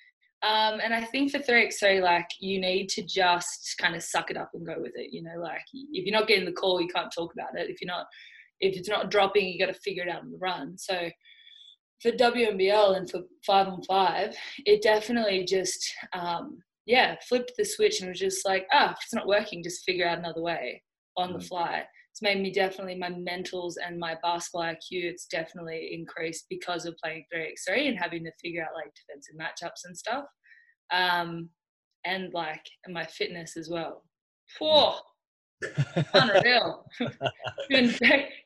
Um, 0.46 0.80
and 0.82 0.94
I 0.94 1.02
think 1.04 1.30
for 1.30 1.38
3x3, 1.38 2.02
like 2.02 2.28
you 2.40 2.60
need 2.60 2.88
to 2.90 3.02
just 3.02 3.74
kind 3.80 3.96
of 3.96 4.02
suck 4.02 4.30
it 4.30 4.36
up 4.36 4.50
and 4.54 4.66
go 4.66 4.76
with 4.78 4.92
it. 4.94 5.12
You 5.12 5.22
know, 5.22 5.40
like 5.40 5.62
if 5.72 6.06
you're 6.06 6.18
not 6.18 6.28
getting 6.28 6.44
the 6.44 6.52
call, 6.52 6.80
you 6.80 6.88
can't 6.88 7.12
talk 7.12 7.32
about 7.32 7.58
it. 7.58 7.70
If 7.70 7.80
you're 7.80 7.88
not, 7.88 8.06
if 8.60 8.76
it's 8.76 8.88
not 8.88 9.10
dropping, 9.10 9.46
you 9.46 9.58
got 9.58 9.72
to 9.72 9.80
figure 9.80 10.04
it 10.04 10.08
out 10.08 10.22
on 10.22 10.30
the 10.30 10.38
run. 10.38 10.78
So 10.78 11.10
for 12.00 12.12
WNBL 12.12 12.96
and 12.96 13.10
for 13.10 13.22
five 13.44 13.66
on 13.66 13.82
five, 13.82 14.36
it 14.64 14.82
definitely 14.82 15.44
just, 15.44 15.84
um, 16.12 16.58
yeah, 16.84 17.16
flipped 17.28 17.52
the 17.56 17.64
switch 17.64 18.00
and 18.00 18.10
was 18.10 18.20
just 18.20 18.46
like, 18.46 18.66
ah, 18.72 18.92
if 18.92 18.98
it's 19.02 19.14
not 19.14 19.26
working, 19.26 19.62
just 19.62 19.84
figure 19.84 20.06
out 20.06 20.18
another 20.18 20.42
way 20.42 20.82
on 21.16 21.32
the 21.32 21.38
mm. 21.38 21.48
fly 21.48 21.84
it's 22.16 22.22
made 22.22 22.40
me 22.40 22.50
definitely 22.50 22.94
my 22.94 23.10
mentals 23.10 23.74
and 23.86 23.98
my 23.98 24.16
basketball 24.22 24.62
IQ. 24.62 24.78
It's 24.90 25.26
definitely 25.26 25.90
increased 25.92 26.46
because 26.48 26.86
of 26.86 26.96
playing 26.96 27.26
3x3 27.34 27.88
and 27.88 27.98
having 27.98 28.24
to 28.24 28.30
figure 28.42 28.62
out 28.62 28.74
like 28.74 28.90
defensive 28.94 29.34
matchups 29.38 29.84
and 29.84 29.94
stuff. 29.94 30.24
Um, 30.90 31.50
and 32.04 32.32
like 32.32 32.64
and 32.84 32.94
my 32.94 33.04
fitness 33.04 33.56
as 33.56 33.68
well. 33.68 34.04
Whoa, 34.58 34.94
unreal. 36.14 36.84
giving, 37.70 37.94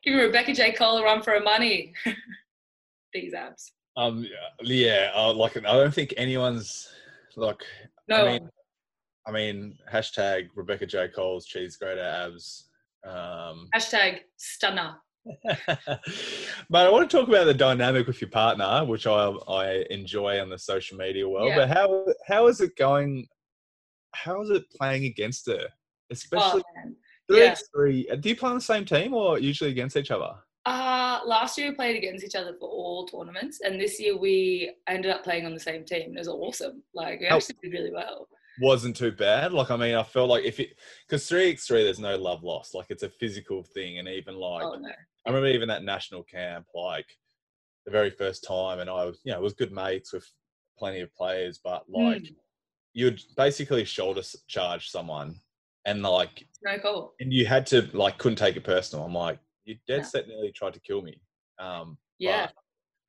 giving 0.03 0.19
Rebecca 0.19 0.53
J. 0.53 0.71
Cole 0.71 0.97
a 0.97 1.03
run 1.03 1.21
for 1.21 1.31
her 1.31 1.41
money. 1.41 1.93
These 3.13 3.33
abs. 3.33 3.73
Um. 3.97 4.25
Yeah. 4.61 5.11
Uh, 5.13 5.33
like 5.33 5.57
I 5.57 5.61
don't 5.61 5.93
think 5.93 6.13
anyone's 6.17 6.89
like. 7.35 7.61
No. 8.07 8.25
I 8.25 8.31
mean, 8.31 8.49
I 9.27 9.31
mean, 9.31 9.77
hashtag 9.91 10.49
Rebecca 10.55 10.85
J. 10.85 11.09
Cole's 11.09 11.45
cheese 11.45 11.77
grater 11.77 12.01
abs 12.01 12.69
um, 13.03 13.67
Hashtag 13.75 14.19
stunner. 14.37 14.95
but 15.45 16.87
I 16.87 16.89
want 16.89 17.09
to 17.09 17.17
talk 17.17 17.27
about 17.27 17.45
the 17.45 17.53
dynamic 17.53 18.07
with 18.07 18.21
your 18.21 18.29
partner, 18.29 18.83
which 18.85 19.05
I 19.05 19.27
I 19.47 19.85
enjoy 19.89 20.39
on 20.39 20.49
the 20.49 20.57
social 20.57 20.97
media 20.97 21.27
world. 21.27 21.49
Yeah. 21.49 21.57
But 21.57 21.69
how 21.69 22.05
how 22.27 22.47
is 22.47 22.61
it 22.61 22.75
going? 22.75 23.27
How 24.13 24.41
is 24.41 24.49
it 24.49 24.63
playing 24.71 25.05
against 25.05 25.47
her, 25.47 25.67
especially 26.09 26.63
oh, 26.85 26.91
three 27.29 27.39
yeah. 27.39 27.55
three? 27.73 28.09
Do 28.19 28.29
you 28.29 28.35
play 28.35 28.49
on 28.49 28.55
the 28.55 28.61
same 28.61 28.85
team 28.85 29.13
or 29.13 29.37
usually 29.39 29.69
against 29.69 29.95
each 29.95 30.11
other? 30.11 30.33
Uh 30.65 31.19
last 31.25 31.57
year 31.57 31.69
we 31.69 31.75
played 31.75 31.97
against 31.97 32.23
each 32.23 32.35
other 32.35 32.55
for 32.59 32.69
all 32.69 33.05
tournaments, 33.05 33.61
and 33.63 33.79
this 33.79 33.99
year 33.99 34.17
we 34.17 34.73
ended 34.87 35.11
up 35.11 35.23
playing 35.23 35.45
on 35.45 35.53
the 35.53 35.59
same 35.59 35.85
team. 35.85 36.15
It 36.15 36.19
was 36.19 36.27
awesome. 36.27 36.83
Like 36.93 37.19
we 37.19 37.27
actually 37.27 37.57
did 37.61 37.73
really 37.73 37.91
well. 37.91 38.27
Wasn't 38.59 38.95
too 38.95 39.11
bad. 39.11 39.53
Like 39.53 39.71
I 39.71 39.77
mean, 39.77 39.95
I 39.95 40.03
felt 40.03 40.29
like 40.29 40.43
if 40.43 40.59
it 40.59 40.77
because 41.07 41.27
three 41.27 41.51
x 41.51 41.67
three, 41.67 41.83
there's 41.83 41.99
no 41.99 42.17
love 42.17 42.43
lost. 42.43 42.75
Like 42.75 42.87
it's 42.89 43.03
a 43.03 43.09
physical 43.09 43.63
thing, 43.63 43.99
and 43.99 44.07
even 44.07 44.35
like 44.35 44.63
Oh 44.63 44.75
no. 44.75 44.89
I 45.25 45.29
remember 45.29 45.49
even 45.49 45.67
that 45.69 45.83
national 45.83 46.23
camp, 46.23 46.65
like 46.73 47.05
the 47.85 47.91
very 47.91 48.09
first 48.09 48.43
time, 48.43 48.79
and 48.79 48.89
I 48.89 49.05
was 49.05 49.19
you 49.23 49.31
know 49.31 49.41
was 49.41 49.53
good 49.53 49.71
mates 49.71 50.13
with 50.13 50.27
plenty 50.77 51.01
of 51.01 51.13
players, 51.13 51.59
but 51.63 51.83
like 51.89 52.21
Mm. 52.23 52.35
you'd 52.93 53.21
basically 53.37 53.85
shoulder 53.85 54.21
charge 54.47 54.89
someone, 54.89 55.35
and 55.85 56.01
like 56.01 56.47
No 56.63 56.77
cool. 56.79 57.13
and 57.19 57.31
you 57.31 57.45
had 57.45 57.65
to 57.67 57.87
like 57.93 58.17
couldn't 58.17 58.37
take 58.37 58.55
it 58.57 58.63
personal. 58.63 59.05
I'm 59.05 59.13
like 59.13 59.39
you 59.65 59.77
dead 59.87 59.97
No. 60.01 60.03
set 60.03 60.27
nearly 60.27 60.51
tried 60.51 60.73
to 60.73 60.79
kill 60.81 61.01
me. 61.01 61.21
Um, 61.59 61.97
Yeah. 62.17 62.47
but, 62.47 62.53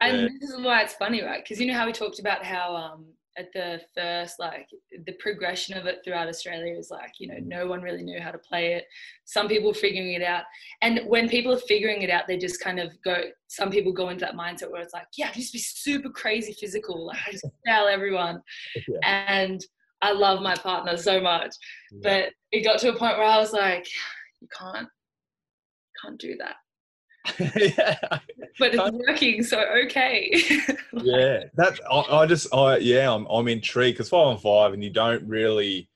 And 0.07 0.23
Yeah. 0.23 0.29
this 0.41 0.51
is 0.51 0.61
why 0.61 0.83
it's 0.83 0.95
funny, 0.95 1.23
right? 1.23 1.43
Because 1.43 1.61
you 1.61 1.67
know 1.67 1.79
how 1.79 1.87
we 1.87 1.93
talked 1.93 2.19
about 2.19 2.45
how 2.45 2.75
um, 2.77 3.07
at 3.39 3.53
the 3.53 3.81
first, 3.95 4.39
like 4.39 4.69
the 5.07 5.13
progression 5.15 5.77
of 5.77 5.87
it 5.87 6.01
throughout 6.05 6.29
Australia 6.29 6.77
is 6.79 6.91
like, 6.91 7.13
you 7.19 7.29
know, 7.29 7.39
no 7.43 7.67
one 7.67 7.81
really 7.81 8.03
knew 8.03 8.21
how 8.21 8.31
to 8.31 8.39
play 8.39 8.75
it. 8.75 8.85
Some 9.25 9.49
people 9.49 9.73
figuring 9.73 10.13
it 10.13 10.23
out. 10.23 10.45
And 10.83 11.01
when 11.07 11.29
people 11.29 11.53
are 11.53 11.59
figuring 11.59 12.03
it 12.03 12.11
out, 12.11 12.25
they 12.29 12.37
just 12.37 12.61
kind 12.61 12.79
of 12.79 12.91
go, 13.05 13.23
some 13.49 13.71
people 13.71 13.93
go 13.93 14.11
into 14.11 14.25
that 14.25 14.35
mindset 14.35 14.71
where 14.71 14.83
it's 14.83 14.93
like, 14.93 15.07
yeah, 15.17 15.31
I 15.33 15.37
used 15.37 15.53
to 15.53 15.57
be 15.57 15.63
super 15.63 16.11
crazy 16.11 16.53
physical. 16.53 17.07
Like 17.07 17.19
I 17.27 17.33
just 17.33 17.47
tell 17.67 17.89
everyone. 17.89 18.41
Yeah. 18.89 18.99
And 19.05 19.65
I 20.03 20.13
love 20.13 20.43
my 20.43 20.55
partner 20.57 20.97
so 20.97 21.21
much. 21.21 21.55
Yeah. 21.93 22.01
But 22.03 22.33
it 22.51 22.65
got 22.65 22.81
to 22.81 22.91
a 22.91 22.97
point 22.97 23.17
where 23.17 23.27
I 23.27 23.39
was 23.39 23.53
like, 23.53 23.87
you 24.41 24.49
can't, 24.59 24.89
can't 26.03 26.19
do 26.19 26.37
that. 26.39 26.57
Yeah, 27.39 27.97
But 28.59 28.75
it's 28.75 28.91
working, 29.07 29.43
so 29.43 29.63
okay. 29.85 30.31
yeah. 31.03 31.45
That 31.55 31.79
I, 31.91 32.01
I 32.11 32.27
just 32.27 32.53
I 32.55 32.79
yeah 32.79 33.13
I'm 33.13 33.27
I'm 33.27 33.49
intrigued 33.49 33.97
because 33.97 34.09
five 34.09 34.27
on 34.27 34.39
five 34.39 34.73
and 34.73 34.83
you 34.83 34.91
don't 34.91 35.27
really. 35.27 35.89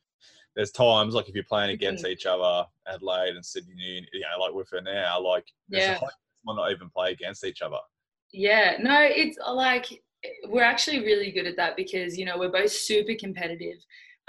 There's 0.55 0.71
times 0.71 1.13
like 1.15 1.29
if 1.29 1.35
you're 1.35 1.45
playing 1.45 1.71
against 1.73 2.05
Mm. 2.05 2.11
each 2.11 2.25
other, 2.25 2.67
Adelaide 2.89 3.35
and 3.37 3.45
Sydney, 3.45 3.75
Uni, 3.77 4.09
you 4.15 4.21
know, 4.21 4.43
like 4.43 4.55
with 4.55 4.71
her 4.71 4.81
now, 4.81 5.21
like 5.21 5.45
there's 5.69 5.85
Yeah. 5.85 5.91
a 5.93 5.95
high 5.95 6.01
chance 6.01 6.15
we 6.47 6.55
might 6.55 6.63
not 6.63 6.71
even 6.71 6.89
play 6.89 7.13
against 7.13 7.45
each 7.45 7.61
other. 7.61 7.77
Yeah, 8.33 8.77
no, 8.81 9.03
it's 9.03 9.37
uh, 9.47 9.53
like 9.53 9.87
we're 10.49 10.63
actually 10.63 11.01
really 11.01 11.31
good 11.31 11.47
at 11.47 11.57
that 11.57 11.77
because 11.77 12.17
you 12.17 12.25
know 12.25 12.39
we're 12.39 12.51
both 12.51 12.71
super 12.73 13.15
competitive, 13.19 13.77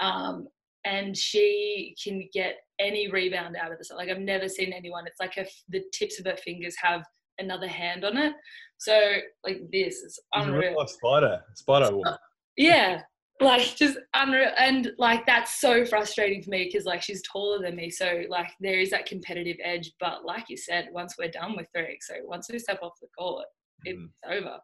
um, 0.00 0.48
and 0.88 1.16
she 1.16 1.94
can 2.02 2.28
get 2.32 2.56
any 2.78 3.10
rebound 3.10 3.56
out 3.56 3.72
of 3.72 3.78
this. 3.78 3.90
Like 3.94 4.08
I've 4.08 4.20
never 4.20 4.48
seen 4.48 4.72
anyone. 4.72 5.06
It's 5.06 5.20
like 5.20 5.34
her, 5.34 5.44
the 5.68 5.82
tips 5.92 6.18
of 6.18 6.26
her 6.26 6.36
fingers 6.36 6.74
have 6.82 7.04
another 7.38 7.68
hand 7.68 8.04
on 8.04 8.16
it. 8.16 8.32
So 8.78 9.16
like 9.44 9.60
this 9.70 9.96
is 9.96 10.18
She's 10.34 10.46
a 10.46 10.50
real 10.50 10.54
unreal. 10.54 10.78
life 10.78 10.88
spider, 10.88 11.40
spider 11.54 11.94
woman. 11.94 12.14
Yeah, 12.60 13.02
like 13.40 13.76
just 13.76 13.98
unreal, 14.14 14.50
and 14.58 14.90
like 14.98 15.24
that's 15.26 15.60
so 15.60 15.84
frustrating 15.84 16.42
for 16.42 16.50
me 16.50 16.64
because 16.64 16.86
like 16.86 17.02
she's 17.02 17.22
taller 17.22 17.62
than 17.62 17.76
me, 17.76 17.88
so 17.88 18.24
like 18.28 18.50
there 18.58 18.80
is 18.80 18.90
that 18.90 19.06
competitive 19.06 19.58
edge. 19.62 19.92
But 20.00 20.24
like 20.24 20.46
you 20.48 20.56
said, 20.56 20.88
once 20.90 21.14
we're 21.16 21.30
done 21.30 21.54
with 21.56 21.68
three, 21.72 21.98
so 22.00 22.14
once 22.24 22.48
we 22.50 22.58
step 22.58 22.80
off 22.82 22.94
the 23.00 23.06
court, 23.16 23.46
it's 23.84 23.98
Mm. 24.00 24.10
over. 24.38 24.58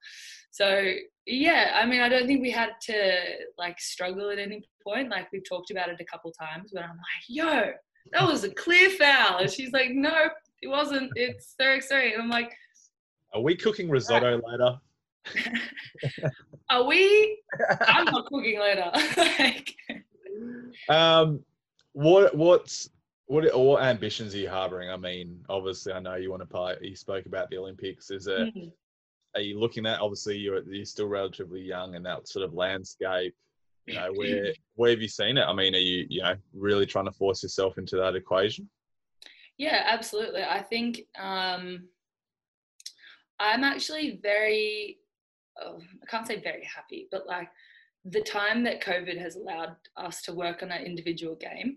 So 0.51 0.95
yeah, 1.27 1.73
I 1.81 1.87
mean, 1.87 2.01
I 2.01 2.09
don't 2.09 2.27
think 2.27 2.43
we 2.43 2.51
had 2.51 2.71
to 2.83 3.21
like 3.59 3.81
struggle 3.81 4.31
at 4.31 4.39
any 4.39 4.63
point. 4.83 5.09
Like 5.11 5.31
we've 5.33 5.49
talked 5.49 5.71
about 5.71 5.89
it 5.89 6.01
a 6.01 6.05
couple 6.05 6.31
times, 6.33 6.71
but 6.75 6.83
I'm 6.83 6.91
like, 6.91 7.25
yo, 7.29 7.71
that 8.13 8.27
was 8.27 8.45
a 8.45 8.51
clear 8.51 8.91
foul, 8.91 9.39
and 9.39 9.51
she's 9.51 9.73
like, 9.73 9.91
no, 9.93 10.29
it 10.63 10.69
wasn't. 10.69 11.11
It's 11.17 11.55
x 11.61 11.89
three, 11.89 12.13
and 12.15 12.23
I'm 12.23 12.29
like, 12.31 12.53
Are 13.33 13.41
we 13.41 13.57
cooking 13.57 13.89
risotto 13.89 14.41
later? 14.47 14.79
are 16.71 16.85
we? 16.85 17.41
I'm 17.81 18.05
not 18.05 18.27
cooking 18.27 18.59
later. 18.61 18.91
like, 19.39 19.75
Um, 20.89 21.45
what 21.93 22.35
what's 22.37 22.91
what 23.27 23.45
what 23.59 23.83
ambitions 23.83 24.35
are 24.35 24.39
you 24.39 24.51
harboring? 24.51 24.91
I 24.91 24.97
mean, 24.97 25.43
obviously, 25.49 25.93
I 25.93 26.01
know 26.01 26.17
you 26.17 26.31
want 26.31 26.43
to 26.43 26.47
play. 26.47 26.77
You 26.83 26.95
spoke 26.97 27.27
about 27.27 27.49
the 27.51 27.57
Olympics. 27.59 28.11
Is 28.11 28.27
it? 28.27 28.55
mm. 28.55 28.71
Are 29.35 29.41
you 29.41 29.59
looking 29.59 29.87
at? 29.87 30.01
Obviously, 30.01 30.37
you're 30.39 30.63
you're 30.71 30.85
still 30.85 31.09
relatively 31.09 31.61
young 31.61 31.95
in 31.95 32.03
that 32.05 32.29
sort 32.29 32.45
of 32.45 32.55
landscape. 32.55 33.35
You 33.87 33.95
know, 33.95 34.13
where 34.15 34.53
where 34.75 34.91
have 34.91 35.03
you 35.03 35.09
seen 35.09 35.37
it? 35.39 35.45
I 35.45 35.53
mean, 35.53 35.75
are 35.75 35.79
you 35.79 36.07
you 36.09 36.23
know 36.23 36.35
really 36.53 36.87
trying 36.87 37.07
to 37.07 37.13
force 37.13 37.43
yourself 37.43 37.79
into 37.79 37.97
that 37.97 38.17
equation? 38.17 38.69
Yeah, 39.57 39.83
absolutely. 39.87 40.43
I 40.43 40.63
think 40.63 41.03
um, 41.19 41.85
I'm 43.39 43.65
actually 43.65 44.19
very, 44.23 44.99
oh, 45.63 45.81
I 46.03 46.07
can't 46.07 46.27
say 46.27 46.41
very 46.41 46.65
happy, 46.65 47.09
but 47.11 47.27
like 47.27 47.49
the 48.05 48.21
time 48.21 48.65
that 48.65 48.83
COVID 48.83 49.19
has 49.19 49.37
allowed 49.37 49.77
us 49.97 50.23
to 50.23 50.35
work 50.35 50.63
on 50.63 50.73
our 50.73 50.81
individual 50.81 51.37
game, 51.37 51.77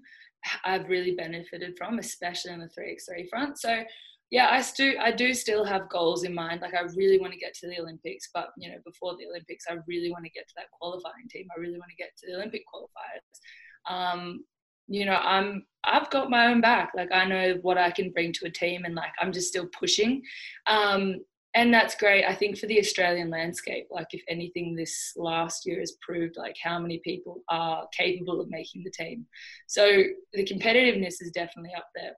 I've 0.65 0.89
really 0.89 1.15
benefited 1.15 1.77
from, 1.77 1.99
especially 1.99 2.51
on 2.51 2.59
the 2.59 2.67
3x3 2.67 3.29
front. 3.29 3.59
So, 3.59 3.83
yeah, 4.29 4.47
I 4.49 4.63
do, 4.75 4.95
I 4.99 5.11
do 5.11 5.33
still 5.33 5.63
have 5.63 5.89
goals 5.89 6.23
in 6.23 6.33
mind. 6.33 6.61
Like, 6.61 6.73
I 6.73 6.81
really 6.95 7.19
want 7.19 7.33
to 7.33 7.39
get 7.39 7.53
to 7.55 7.67
the 7.67 7.79
Olympics, 7.79 8.29
but 8.33 8.49
you 8.57 8.69
know, 8.69 8.77
before 8.85 9.15
the 9.17 9.27
Olympics, 9.27 9.65
I 9.69 9.77
really 9.87 10.11
want 10.11 10.25
to 10.25 10.31
get 10.31 10.47
to 10.47 10.53
that 10.57 10.71
qualifying 10.71 11.27
team. 11.29 11.47
I 11.55 11.59
really 11.59 11.79
want 11.79 11.91
to 11.91 11.95
get 11.95 12.11
to 12.17 12.27
the 12.27 12.35
Olympic 12.35 12.63
qualifiers. 12.73 13.91
Um, 13.91 14.41
you 14.87 15.05
know 15.05 15.15
i'm 15.15 15.65
i've 15.83 16.09
got 16.09 16.29
my 16.29 16.47
own 16.47 16.61
back 16.61 16.91
like 16.95 17.11
i 17.11 17.25
know 17.25 17.57
what 17.61 17.77
i 17.77 17.91
can 17.91 18.11
bring 18.11 18.31
to 18.31 18.45
a 18.45 18.49
team 18.49 18.85
and 18.85 18.95
like 18.95 19.11
i'm 19.19 19.31
just 19.31 19.47
still 19.47 19.67
pushing 19.77 20.21
um 20.65 21.15
and 21.55 21.73
that's 21.73 21.95
great 21.95 22.25
i 22.25 22.33
think 22.33 22.57
for 22.57 22.67
the 22.67 22.79
australian 22.79 23.29
landscape 23.29 23.87
like 23.91 24.07
if 24.11 24.21
anything 24.29 24.75
this 24.75 25.13
last 25.17 25.65
year 25.65 25.79
has 25.79 25.97
proved 26.01 26.37
like 26.37 26.55
how 26.61 26.79
many 26.79 26.99
people 27.03 27.41
are 27.49 27.85
capable 27.97 28.39
of 28.39 28.49
making 28.49 28.83
the 28.83 28.91
team 28.91 29.25
so 29.67 30.03
the 30.33 30.45
competitiveness 30.45 31.21
is 31.21 31.31
definitely 31.33 31.73
up 31.75 31.87
there 31.95 32.13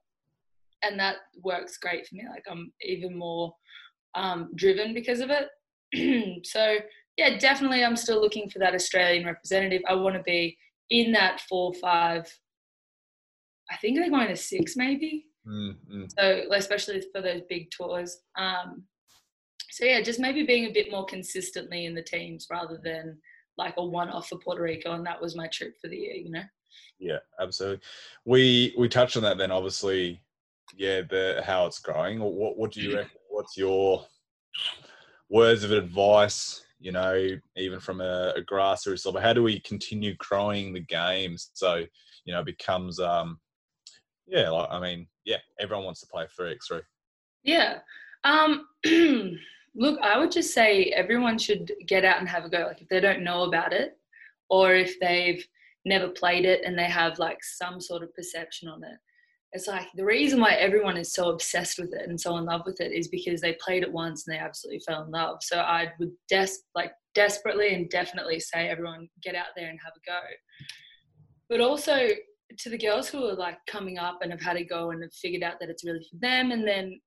and 0.82 0.98
that 0.98 1.16
works 1.42 1.78
great 1.78 2.06
for 2.06 2.14
me 2.14 2.24
like 2.28 2.44
i'm 2.50 2.72
even 2.82 3.16
more 3.16 3.54
um, 4.16 4.50
driven 4.56 4.92
because 4.92 5.20
of 5.20 5.30
it 5.30 6.44
so 6.44 6.76
yeah 7.16 7.38
definitely 7.38 7.84
i'm 7.84 7.96
still 7.96 8.20
looking 8.20 8.48
for 8.50 8.58
that 8.58 8.74
australian 8.74 9.24
representative 9.24 9.82
i 9.88 9.94
want 9.94 10.16
to 10.16 10.22
be 10.22 10.56
in 10.90 11.12
that 11.12 11.40
four 11.48 11.72
five 11.74 12.26
I 13.70 13.76
think 13.76 13.96
they're 13.96 14.10
going 14.10 14.28
to 14.28 14.36
six 14.36 14.76
maybe. 14.76 15.26
Mm, 15.46 15.76
mm. 15.92 16.12
So 16.18 16.42
especially 16.52 17.02
for 17.12 17.22
those 17.22 17.42
big 17.48 17.70
tours. 17.70 18.18
Um, 18.36 18.84
so 19.70 19.84
yeah, 19.84 20.02
just 20.02 20.18
maybe 20.18 20.44
being 20.44 20.66
a 20.66 20.72
bit 20.72 20.90
more 20.90 21.06
consistently 21.06 21.86
in 21.86 21.94
the 21.94 22.02
teams 22.02 22.48
rather 22.50 22.78
than 22.82 23.18
like 23.56 23.74
a 23.76 23.84
one-off 23.84 24.28
for 24.28 24.38
Puerto 24.38 24.62
Rico, 24.62 24.92
and 24.92 25.06
that 25.06 25.20
was 25.20 25.36
my 25.36 25.46
trip 25.48 25.74
for 25.80 25.88
the 25.88 25.96
year. 25.96 26.14
You 26.14 26.30
know. 26.30 26.42
Yeah, 26.98 27.18
absolutely. 27.40 27.80
We 28.24 28.74
we 28.76 28.88
touched 28.88 29.16
on 29.16 29.22
that 29.22 29.38
then. 29.38 29.52
Obviously, 29.52 30.20
yeah, 30.76 31.02
the 31.02 31.42
how 31.44 31.66
it's 31.66 31.80
growing. 31.80 32.20
What 32.20 32.56
what 32.56 32.72
do 32.72 32.80
you 32.80 32.96
reckon? 32.96 33.10
What's 33.28 33.56
your 33.56 34.06
words 35.28 35.64
of 35.64 35.72
advice? 35.72 36.64
You 36.78 36.92
know, 36.92 37.28
even 37.56 37.80
from 37.80 38.00
a, 38.00 38.32
a 38.36 38.42
grassroots 38.42 39.04
level, 39.04 39.20
how 39.20 39.32
do 39.32 39.42
we 39.42 39.60
continue 39.60 40.14
growing 40.16 40.72
the 40.72 40.80
game 40.80 41.36
so 41.52 41.84
you 42.24 42.32
know 42.32 42.40
it 42.40 42.46
becomes 42.46 42.98
um 43.00 43.38
yeah, 44.26 44.48
like 44.48 44.68
I 44.70 44.80
mean, 44.80 45.06
yeah, 45.24 45.38
everyone 45.58 45.84
wants 45.84 46.00
to 46.00 46.06
play 46.06 46.26
three 46.34 46.52
x 46.52 46.68
three. 46.68 46.80
Yeah. 47.42 47.78
Um, 48.24 48.66
look, 49.74 50.00
I 50.00 50.18
would 50.18 50.30
just 50.30 50.54
say 50.54 50.84
everyone 50.96 51.38
should 51.38 51.72
get 51.86 52.04
out 52.04 52.20
and 52.20 52.28
have 52.28 52.44
a 52.44 52.48
go. 52.48 52.66
Like 52.68 52.80
if 52.80 52.88
they 52.88 53.00
don't 53.00 53.24
know 53.24 53.44
about 53.44 53.72
it, 53.72 53.98
or 54.48 54.74
if 54.74 54.98
they've 55.00 55.44
never 55.84 56.08
played 56.08 56.44
it 56.44 56.62
and 56.64 56.78
they 56.78 56.84
have 56.84 57.18
like 57.18 57.42
some 57.42 57.80
sort 57.80 58.02
of 58.02 58.14
perception 58.14 58.68
on 58.68 58.84
it. 58.84 58.98
It's 59.52 59.66
like 59.66 59.88
the 59.96 60.04
reason 60.04 60.40
why 60.40 60.52
everyone 60.52 60.96
is 60.96 61.12
so 61.12 61.30
obsessed 61.30 61.78
with 61.78 61.92
it 61.92 62.08
and 62.08 62.20
so 62.20 62.36
in 62.36 62.44
love 62.44 62.62
with 62.64 62.80
it 62.80 62.92
is 62.92 63.08
because 63.08 63.40
they 63.40 63.56
played 63.60 63.82
it 63.82 63.92
once 63.92 64.26
and 64.26 64.34
they 64.34 64.38
absolutely 64.38 64.80
fell 64.86 65.02
in 65.02 65.10
love. 65.10 65.38
So 65.42 65.58
I 65.58 65.92
would 65.98 66.12
des- 66.28 66.62
like 66.74 66.92
desperately 67.14 67.74
and 67.74 67.90
definitely 67.90 68.38
say 68.38 68.68
everyone 68.68 69.08
get 69.22 69.34
out 69.34 69.48
there 69.56 69.68
and 69.68 69.78
have 69.84 69.94
a 69.96 70.08
go. 70.08 70.20
But 71.48 71.60
also 71.60 72.10
to 72.58 72.70
the 72.70 72.78
girls 72.78 73.08
who 73.08 73.24
are 73.26 73.34
like 73.34 73.58
coming 73.66 73.98
up 73.98 74.18
and 74.22 74.30
have 74.30 74.40
had 74.40 74.56
a 74.56 74.64
go 74.64 74.90
and 74.90 75.02
have 75.02 75.12
figured 75.12 75.42
out 75.42 75.54
that 75.60 75.70
it's 75.70 75.84
really 75.84 76.04
for 76.10 76.18
them 76.20 76.50
and 76.50 76.66
then 76.66 76.98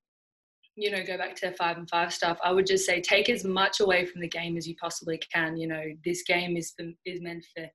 you 0.75 0.89
know 0.89 1.03
go 1.05 1.17
back 1.17 1.35
to 1.35 1.41
their 1.41 1.53
five 1.53 1.77
and 1.77 1.89
five 1.89 2.13
stuff 2.13 2.37
i 2.43 2.51
would 2.51 2.65
just 2.65 2.85
say 2.85 2.99
take 3.01 3.29
as 3.29 3.43
much 3.43 3.79
away 3.79 4.05
from 4.05 4.21
the 4.21 4.27
game 4.27 4.57
as 4.57 4.67
you 4.67 4.75
possibly 4.81 5.19
can 5.33 5.57
you 5.57 5.67
know 5.67 5.83
this 6.05 6.23
game 6.23 6.57
is 6.57 6.73
for, 6.77 6.85
is 7.05 7.21
meant 7.21 7.45
for 7.55 7.65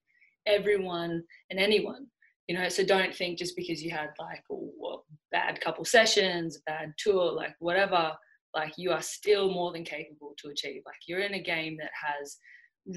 everyone 0.46 1.22
and 1.50 1.60
anyone 1.60 2.06
you 2.48 2.58
know 2.58 2.68
so 2.68 2.84
don't 2.84 3.14
think 3.14 3.38
just 3.38 3.54
because 3.56 3.82
you 3.82 3.90
had 3.90 4.08
like 4.18 4.42
a 4.50 4.96
bad 5.30 5.60
couple 5.60 5.84
sessions 5.84 6.56
a 6.56 6.60
bad 6.70 6.92
tour 6.98 7.32
like 7.32 7.54
whatever 7.60 8.12
like 8.54 8.72
you 8.76 8.90
are 8.90 9.02
still 9.02 9.52
more 9.52 9.72
than 9.72 9.84
capable 9.84 10.34
to 10.38 10.48
achieve 10.48 10.82
like 10.86 10.96
you're 11.06 11.20
in 11.20 11.34
a 11.34 11.42
game 11.42 11.76
that 11.78 11.90
has 11.94 12.38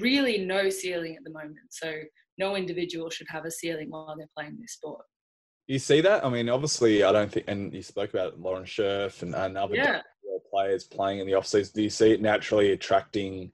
really 0.00 0.38
no 0.38 0.70
ceiling 0.70 1.14
at 1.16 1.24
the 1.24 1.30
moment 1.30 1.56
so 1.70 1.92
no 2.38 2.56
individual 2.56 3.10
should 3.10 3.26
have 3.28 3.44
a 3.44 3.50
ceiling 3.50 3.90
while 3.90 4.14
they're 4.16 4.26
playing 4.36 4.56
this 4.58 4.72
sport 4.72 5.04
You 5.68 5.78
see 5.78 6.00
that? 6.00 6.24
I 6.24 6.28
mean, 6.28 6.48
obviously, 6.48 7.04
I 7.04 7.12
don't 7.12 7.30
think, 7.30 7.46
and 7.46 7.72
you 7.72 7.82
spoke 7.82 8.10
about 8.14 8.40
Lauren 8.40 8.64
Scherf 8.64 9.22
and, 9.22 9.34
and 9.34 9.56
other 9.56 9.76
yeah 9.76 10.00
players 10.52 10.84
players 10.84 10.84
playing 10.84 11.20
in 11.20 11.26
the 11.26 11.34
off 11.34 11.46
season? 11.46 11.72
Do 11.74 11.82
you 11.82 11.90
see 11.90 12.12
it 12.12 12.20
naturally 12.20 12.72
attracting 12.72 13.52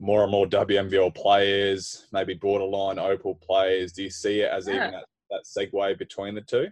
more 0.00 0.22
and 0.22 0.30
more 0.30 0.46
WNBL 0.46 1.14
players, 1.14 2.06
maybe 2.12 2.34
borderline 2.34 2.98
Opal 2.98 3.34
players? 3.36 3.92
Do 3.92 4.02
you 4.02 4.10
see 4.10 4.40
it 4.40 4.50
as 4.50 4.66
yeah. 4.66 4.74
even 4.74 4.92
that, 4.92 5.04
that 5.30 5.44
segue 5.44 5.98
between 5.98 6.34
the 6.34 6.42
two? 6.42 6.68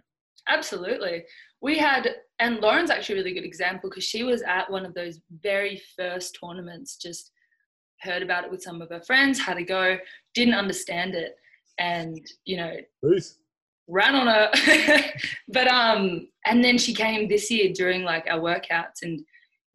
Absolutely. 0.47 1.23
We 1.61 1.77
had, 1.77 2.15
and 2.39 2.59
Lauren's 2.59 2.91
actually 2.91 3.15
a 3.15 3.17
really 3.19 3.33
good 3.33 3.45
example 3.45 3.89
because 3.89 4.03
she 4.03 4.23
was 4.23 4.41
at 4.43 4.69
one 4.69 4.85
of 4.85 4.93
those 4.93 5.19
very 5.41 5.81
first 5.97 6.37
tournaments, 6.39 6.97
just 6.97 7.31
heard 8.01 8.21
about 8.21 8.43
it 8.43 8.51
with 8.51 8.61
some 8.61 8.81
of 8.81 8.89
her 8.89 9.01
friends, 9.01 9.39
had 9.39 9.55
to 9.55 9.63
go, 9.63 9.97
didn't 10.35 10.53
understand 10.53 11.15
it, 11.15 11.35
and, 11.79 12.19
you 12.45 12.57
know, 12.57 12.75
Peace. 13.03 13.37
ran 13.87 14.15
on 14.15 14.27
her. 14.27 14.51
but, 15.47 15.67
um, 15.67 16.27
and 16.45 16.63
then 16.63 16.77
she 16.77 16.93
came 16.93 17.27
this 17.27 17.49
year 17.49 17.73
during 17.73 18.03
like 18.03 18.27
our 18.29 18.39
workouts 18.39 19.01
and, 19.01 19.21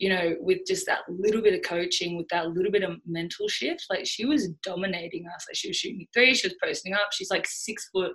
you 0.01 0.09
know, 0.09 0.35
with 0.41 0.61
just 0.67 0.87
that 0.87 1.01
little 1.11 1.43
bit 1.43 1.53
of 1.53 1.61
coaching, 1.63 2.17
with 2.17 2.27
that 2.29 2.49
little 2.49 2.73
bit 2.73 2.83
of 2.83 2.97
mental 3.07 3.47
shift, 3.49 3.85
like 3.91 4.07
she 4.07 4.25
was 4.25 4.49
dominating 4.63 5.27
us. 5.29 5.45
Like 5.47 5.57
she 5.57 5.69
was 5.69 5.77
shooting 5.77 6.07
three, 6.15 6.35
she 6.35 6.49
was 6.49 6.57
posting 6.61 6.95
up. 6.95 7.09
She's 7.13 7.31
like 7.31 7.47
six 7.47 7.91
foot 7.93 8.13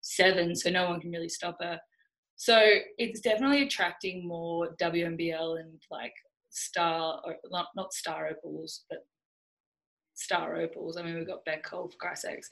seven, 0.00 0.56
so 0.56 0.70
no 0.70 0.88
one 0.88 0.98
can 0.98 1.10
really 1.12 1.28
stop 1.28 1.58
her. 1.60 1.78
So 2.36 2.58
it's 2.96 3.20
definitely 3.20 3.62
attracting 3.64 4.26
more 4.26 4.74
WNBL 4.80 5.60
and 5.60 5.78
like 5.90 6.14
star, 6.48 7.20
or 7.22 7.36
not, 7.50 7.66
not 7.76 7.92
star 7.92 8.28
opals, 8.28 8.84
but 8.88 9.00
star 10.14 10.56
opals. 10.56 10.96
I 10.96 11.02
mean, 11.02 11.16
we've 11.16 11.26
got 11.26 11.44
Beck 11.44 11.64
Cole 11.64 11.90
for 11.90 11.98
Christ's 11.98 12.22
sakes. 12.22 12.48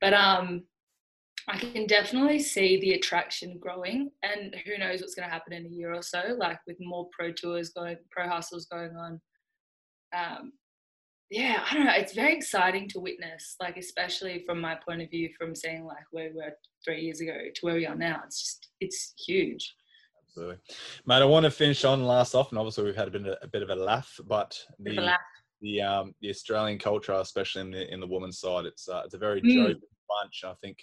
But 0.00 0.14
um, 0.14 0.62
I 1.48 1.58
can 1.58 1.86
definitely 1.86 2.38
see 2.38 2.80
the 2.80 2.92
attraction 2.92 3.58
growing, 3.58 4.10
and 4.22 4.54
who 4.64 4.78
knows 4.78 5.00
what's 5.00 5.14
going 5.14 5.28
to 5.28 5.32
happen 5.32 5.52
in 5.52 5.66
a 5.66 5.68
year 5.68 5.94
or 5.94 6.02
so, 6.02 6.36
like 6.38 6.58
with 6.66 6.76
more 6.80 7.08
pro 7.16 7.32
tours 7.32 7.70
going, 7.70 7.96
pro 8.10 8.28
hustles 8.28 8.66
going 8.66 8.96
on. 8.96 9.20
Um, 10.16 10.52
yeah, 11.30 11.62
I 11.70 11.74
don't 11.74 11.86
know. 11.86 11.92
It's 11.94 12.12
very 12.12 12.34
exciting 12.34 12.88
to 12.88 13.00
witness, 13.00 13.54
like 13.60 13.76
especially 13.76 14.42
from 14.44 14.60
my 14.60 14.74
point 14.74 15.00
of 15.00 15.10
view, 15.10 15.30
from 15.38 15.54
seeing 15.54 15.84
like 15.84 16.04
where 16.10 16.30
we 16.30 16.36
were 16.36 16.56
three 16.84 17.02
years 17.02 17.20
ago 17.20 17.36
to 17.54 17.60
where 17.66 17.76
we 17.76 17.86
are 17.86 17.94
now. 17.94 18.20
It's 18.26 18.42
just 18.42 18.68
it's 18.80 19.14
huge. 19.26 19.74
Absolutely, 20.26 20.56
mate. 21.06 21.22
I 21.22 21.24
want 21.24 21.44
to 21.44 21.50
finish 21.50 21.84
on 21.84 22.04
last 22.04 22.34
off, 22.34 22.50
and 22.50 22.58
obviously 22.58 22.84
we've 22.84 22.96
had 22.96 23.08
a 23.08 23.12
bit 23.12 23.26
of 23.26 23.36
a, 23.42 23.48
bit 23.48 23.62
of 23.62 23.70
a 23.70 23.76
laugh, 23.76 24.18
but 24.26 24.58
the 24.80 24.92
laugh. 24.94 25.20
the 25.60 25.80
um 25.80 26.14
the 26.20 26.30
Australian 26.30 26.78
culture, 26.78 27.12
especially 27.12 27.62
in 27.62 27.70
the 27.70 27.92
in 27.92 28.00
the 28.00 28.06
women's 28.06 28.40
side, 28.40 28.66
it's 28.66 28.88
uh, 28.88 29.02
it's 29.04 29.14
a 29.14 29.18
very 29.18 29.40
mm. 29.40 29.54
jovial 29.54 29.78
bunch. 30.08 30.42
I 30.44 30.54
think 30.60 30.78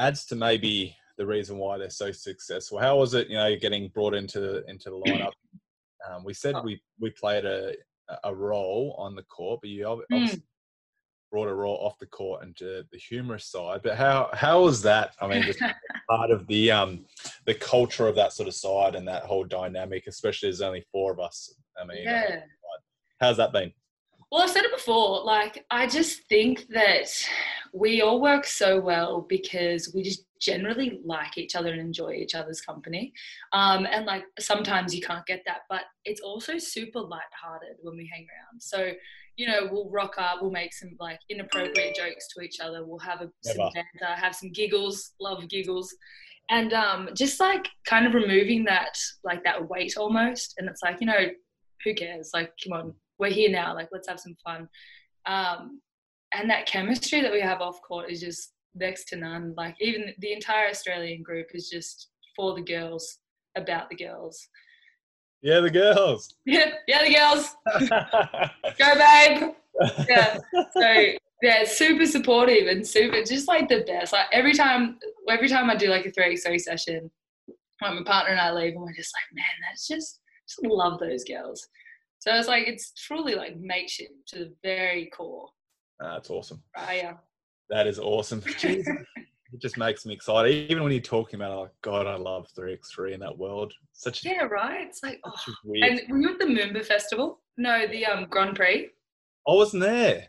adds 0.00 0.24
to 0.26 0.36
maybe 0.36 0.96
the 1.18 1.26
reason 1.26 1.58
why 1.58 1.78
they're 1.78 1.90
so 1.90 2.10
successful. 2.10 2.78
How 2.78 2.96
was 2.96 3.14
it, 3.14 3.28
you 3.28 3.36
know, 3.36 3.54
getting 3.56 3.88
brought 3.88 4.14
into 4.14 4.40
the 4.40 4.64
into 4.68 4.90
the 4.90 4.96
lineup? 5.06 5.32
Um, 6.08 6.24
we 6.24 6.34
said 6.34 6.54
oh. 6.56 6.62
we 6.62 6.80
we 6.98 7.10
played 7.10 7.44
a 7.44 7.74
a 8.24 8.34
role 8.34 8.96
on 8.98 9.14
the 9.14 9.22
court, 9.24 9.60
but 9.62 9.70
you 9.70 9.86
obviously 9.86 10.38
mm. 10.38 10.42
brought 11.30 11.48
a 11.48 11.54
role 11.54 11.76
off 11.76 11.98
the 11.98 12.06
court 12.06 12.42
into 12.42 12.84
the 12.90 12.98
humorous 12.98 13.46
side. 13.46 13.82
But 13.82 13.96
how 13.96 14.30
how 14.32 14.62
was 14.62 14.82
that? 14.82 15.14
I 15.20 15.28
mean, 15.28 15.42
just 15.42 15.60
part 16.10 16.30
of 16.30 16.46
the 16.46 16.70
um 16.70 17.04
the 17.46 17.54
culture 17.54 18.08
of 18.08 18.16
that 18.16 18.32
sort 18.32 18.48
of 18.48 18.54
side 18.54 18.94
and 18.94 19.06
that 19.06 19.24
whole 19.24 19.44
dynamic, 19.44 20.06
especially 20.06 20.48
there's 20.48 20.62
only 20.62 20.84
four 20.90 21.12
of 21.12 21.20
us. 21.20 21.54
I 21.80 21.84
mean, 21.84 22.02
yeah. 22.02 22.40
how's 23.20 23.36
that 23.36 23.52
been? 23.52 23.72
Well, 24.30 24.42
I've 24.42 24.50
said 24.50 24.64
it 24.64 24.72
before. 24.72 25.24
Like, 25.24 25.64
I 25.70 25.88
just 25.88 26.22
think 26.28 26.66
that 26.68 27.08
we 27.74 28.00
all 28.00 28.20
work 28.20 28.46
so 28.46 28.80
well 28.80 29.26
because 29.28 29.92
we 29.94 30.02
just 30.02 30.24
generally 30.40 31.00
like 31.04 31.36
each 31.36 31.54
other 31.54 31.70
and 31.72 31.80
enjoy 31.80 32.12
each 32.12 32.34
other's 32.34 32.60
company. 32.60 33.12
Um, 33.52 33.86
and 33.90 34.06
like 34.06 34.24
sometimes 34.38 34.94
you 34.94 35.02
can't 35.02 35.26
get 35.26 35.42
that, 35.46 35.62
but 35.68 35.82
it's 36.04 36.20
also 36.20 36.58
super 36.58 37.00
light-hearted 37.00 37.76
when 37.82 37.96
we 37.96 38.08
hang 38.12 38.26
around. 38.26 38.62
So, 38.62 38.92
you 39.36 39.46
know, 39.46 39.68
we'll 39.70 39.90
rock 39.90 40.14
up, 40.16 40.38
we'll 40.40 40.50
make 40.50 40.72
some 40.72 40.96
like 40.98 41.18
inappropriate 41.28 41.96
jokes 41.96 42.28
to 42.28 42.42
each 42.42 42.60
other, 42.60 42.84
we'll 42.84 42.98
have 42.98 43.20
a, 43.20 43.30
some 43.42 43.70
banter, 43.74 44.14
have 44.14 44.34
some 44.34 44.52
giggles, 44.52 45.12
love 45.20 45.48
giggles. 45.48 45.94
And 46.48 46.72
um, 46.72 47.10
just 47.14 47.38
like 47.38 47.68
kind 47.84 48.06
of 48.06 48.14
removing 48.14 48.64
that, 48.64 48.96
like 49.22 49.44
that 49.44 49.68
weight 49.68 49.96
almost. 49.96 50.54
And 50.58 50.68
it's 50.68 50.82
like, 50.82 51.00
you 51.00 51.06
know, 51.06 51.26
who 51.84 51.94
cares? 51.94 52.30
Like, 52.34 52.52
come 52.62 52.72
on, 52.72 52.94
we're 53.20 53.30
here 53.30 53.50
now. 53.50 53.74
Like, 53.74 53.88
let's 53.92 54.08
have 54.08 54.18
some 54.18 54.36
fun. 54.44 54.68
Um, 55.26 55.80
and 56.34 56.48
that 56.50 56.66
chemistry 56.66 57.20
that 57.20 57.32
we 57.32 57.40
have 57.40 57.60
off 57.60 57.80
court 57.82 58.10
is 58.10 58.20
just 58.20 58.54
next 58.74 59.04
to 59.08 59.16
none. 59.16 59.54
Like, 59.56 59.76
even 59.80 60.14
the 60.18 60.32
entire 60.32 60.68
Australian 60.68 61.22
group 61.22 61.48
is 61.54 61.68
just 61.68 62.08
for 62.34 62.54
the 62.54 62.62
girls, 62.62 63.18
about 63.56 63.90
the 63.90 63.96
girls. 63.96 64.48
Yeah, 65.42 65.60
the 65.60 65.70
girls. 65.70 66.34
Yeah, 66.46 66.72
yeah, 66.88 67.04
the 67.04 67.14
girls. 67.14 67.56
Go, 68.78 68.94
babe. 68.94 69.54
Yeah. 70.08 70.36
So 70.76 71.12
yeah, 71.42 71.64
super 71.64 72.04
supportive 72.04 72.66
and 72.66 72.86
super 72.86 73.22
just 73.24 73.48
like 73.48 73.68
the 73.68 73.82
best. 73.86 74.12
Like 74.12 74.26
every 74.30 74.52
time, 74.52 74.98
every 75.28 75.48
time 75.48 75.70
I 75.70 75.76
do 75.76 75.88
like 75.88 76.04
a 76.04 76.10
three 76.10 76.32
x 76.32 76.44
three 76.44 76.58
session, 76.58 77.10
like 77.80 77.94
my 77.94 78.02
partner 78.04 78.32
and 78.32 78.40
I 78.40 78.52
leave, 78.52 78.74
and 78.74 78.82
we're 78.82 78.92
just 78.92 79.14
like, 79.14 79.34
man, 79.34 79.44
that's 79.66 79.88
just 79.88 80.20
just 80.46 80.66
love 80.66 80.98
those 80.98 81.24
girls. 81.24 81.66
So 82.20 82.34
it's 82.34 82.48
like 82.48 82.68
it's 82.68 82.92
truly 82.92 83.34
like 83.34 83.58
mateship 83.58 84.08
to 84.28 84.38
the 84.40 84.52
very 84.62 85.06
core. 85.06 85.48
Ah, 86.02 86.14
that's 86.14 86.30
awesome. 86.30 86.62
Uh, 86.76 86.86
yeah. 86.92 87.12
That 87.70 87.86
is 87.86 87.98
awesome. 87.98 88.42
it 88.62 88.96
just 89.60 89.78
makes 89.78 90.04
me 90.04 90.14
excited. 90.14 90.52
Even 90.70 90.82
when 90.82 90.92
you're 90.92 91.00
talking 91.00 91.40
about, 91.40 91.58
like, 91.58 91.70
God, 91.82 92.06
I 92.06 92.16
love 92.16 92.46
3x3 92.58 93.12
in 93.12 93.20
that 93.20 93.36
world. 93.36 93.72
Such 93.92 94.24
yeah, 94.24 94.42
right. 94.44 94.86
It's 94.86 95.02
like, 95.02 95.20
oh. 95.24 95.32
weird. 95.64 96.00
and 96.00 96.00
were 96.10 96.18
you 96.18 96.32
at 96.32 96.38
the 96.38 96.44
Moomba 96.44 96.84
Festival? 96.84 97.40
No, 97.56 97.86
the 97.86 98.06
um 98.06 98.26
Grand 98.28 98.56
Prix. 98.56 98.90
I 99.48 99.52
wasn't 99.52 99.82
there. 99.82 100.26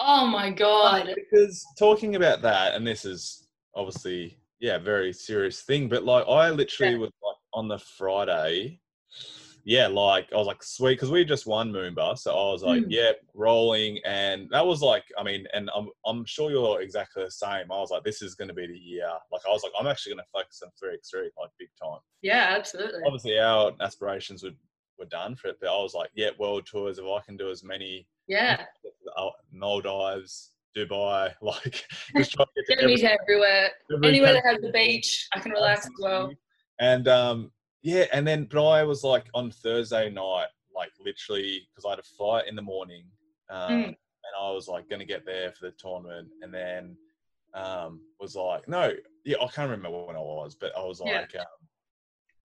Oh 0.00 0.26
my 0.26 0.50
god! 0.50 1.14
Because 1.14 1.64
talking 1.78 2.16
about 2.16 2.42
that, 2.42 2.74
and 2.74 2.84
this 2.84 3.04
is 3.04 3.46
obviously 3.76 4.36
yeah, 4.58 4.78
very 4.78 5.12
serious 5.12 5.62
thing, 5.62 5.88
but 5.88 6.04
like 6.04 6.26
I 6.26 6.50
literally 6.50 6.94
yeah. 6.94 6.98
was 6.98 7.10
like 7.22 7.36
on 7.54 7.68
the 7.68 7.78
Friday 7.78 8.80
yeah, 9.64 9.86
like 9.86 10.28
I 10.32 10.36
was 10.36 10.46
like, 10.46 10.62
sweet, 10.62 10.94
because 10.94 11.10
we 11.10 11.24
just 11.24 11.46
won 11.46 11.72
Moomba, 11.72 12.18
so 12.18 12.32
I 12.32 12.52
was 12.52 12.62
like, 12.62 12.82
mm. 12.82 12.86
yeah, 12.88 13.12
rolling, 13.34 13.98
and 14.04 14.48
that 14.50 14.66
was 14.66 14.82
like, 14.82 15.04
I 15.18 15.22
mean, 15.22 15.46
and 15.54 15.70
I'm 15.74 15.88
I'm 16.04 16.24
sure 16.24 16.50
you're 16.50 16.80
exactly 16.82 17.24
the 17.24 17.30
same. 17.30 17.70
I 17.70 17.78
was 17.78 17.90
like, 17.90 18.02
this 18.02 18.22
is 18.22 18.34
going 18.34 18.48
to 18.48 18.54
be 18.54 18.66
the 18.66 18.76
year. 18.76 19.10
Like 19.30 19.42
I 19.46 19.52
was 19.52 19.62
like, 19.62 19.72
I'm 19.78 19.86
actually 19.86 20.14
going 20.14 20.24
to 20.24 20.30
focus 20.32 20.62
on 20.64 20.70
three 20.78 20.94
x 20.94 21.10
three 21.10 21.30
like 21.38 21.50
big 21.58 21.68
time. 21.80 22.00
Yeah, 22.22 22.54
absolutely. 22.56 23.00
Obviously, 23.06 23.38
our 23.38 23.72
aspirations 23.80 24.42
were 24.42 24.50
were 24.98 25.06
done 25.06 25.36
for 25.36 25.48
it, 25.48 25.58
but 25.60 25.68
I 25.70 25.80
was 25.80 25.94
like, 25.94 26.10
yeah, 26.14 26.30
world 26.38 26.66
tours. 26.66 26.98
If 26.98 27.04
I 27.04 27.20
can 27.24 27.36
do 27.36 27.50
as 27.50 27.62
many, 27.62 28.06
yeah, 28.26 28.64
Maldives, 29.52 30.50
Dubai, 30.76 31.34
like 31.42 31.84
just 32.16 32.32
try 32.32 32.44
to 32.44 32.50
get, 32.68 32.78
to 32.78 32.84
every, 32.84 33.02
everywhere, 33.04 33.70
every 33.92 34.08
anywhere 34.08 34.32
that 34.34 34.44
has 34.44 34.58
the 34.60 34.72
beach, 34.72 35.28
I 35.34 35.40
can 35.40 35.52
relax 35.52 35.86
as 35.86 35.92
well. 36.00 36.32
And 36.80 37.06
um, 37.06 37.52
yeah, 37.82 38.06
and 38.12 38.26
then 38.26 38.44
but 38.44 38.66
I 38.66 38.84
was 38.84 39.02
like 39.02 39.26
on 39.34 39.50
Thursday 39.50 40.10
night, 40.10 40.48
like 40.74 40.92
literally 41.04 41.68
because 41.70 41.84
I 41.84 41.90
had 41.90 41.98
a 41.98 42.02
flight 42.02 42.46
in 42.48 42.56
the 42.56 42.62
morning, 42.62 43.04
um, 43.50 43.72
mm. 43.72 43.86
and 43.86 43.96
I 44.40 44.50
was 44.50 44.68
like 44.68 44.88
going 44.88 45.00
to 45.00 45.06
get 45.06 45.26
there 45.26 45.52
for 45.52 45.66
the 45.66 45.72
tournament, 45.72 46.28
and 46.42 46.54
then 46.54 46.96
um, 47.54 48.00
was 48.20 48.36
like, 48.36 48.68
no, 48.68 48.92
yeah, 49.24 49.36
I 49.42 49.46
can't 49.48 49.70
remember 49.70 49.90
when 50.06 50.16
I 50.16 50.20
was, 50.20 50.54
but 50.54 50.72
I 50.76 50.84
was 50.84 51.00
like, 51.00 51.32
yeah. 51.34 51.40
um, 51.40 51.46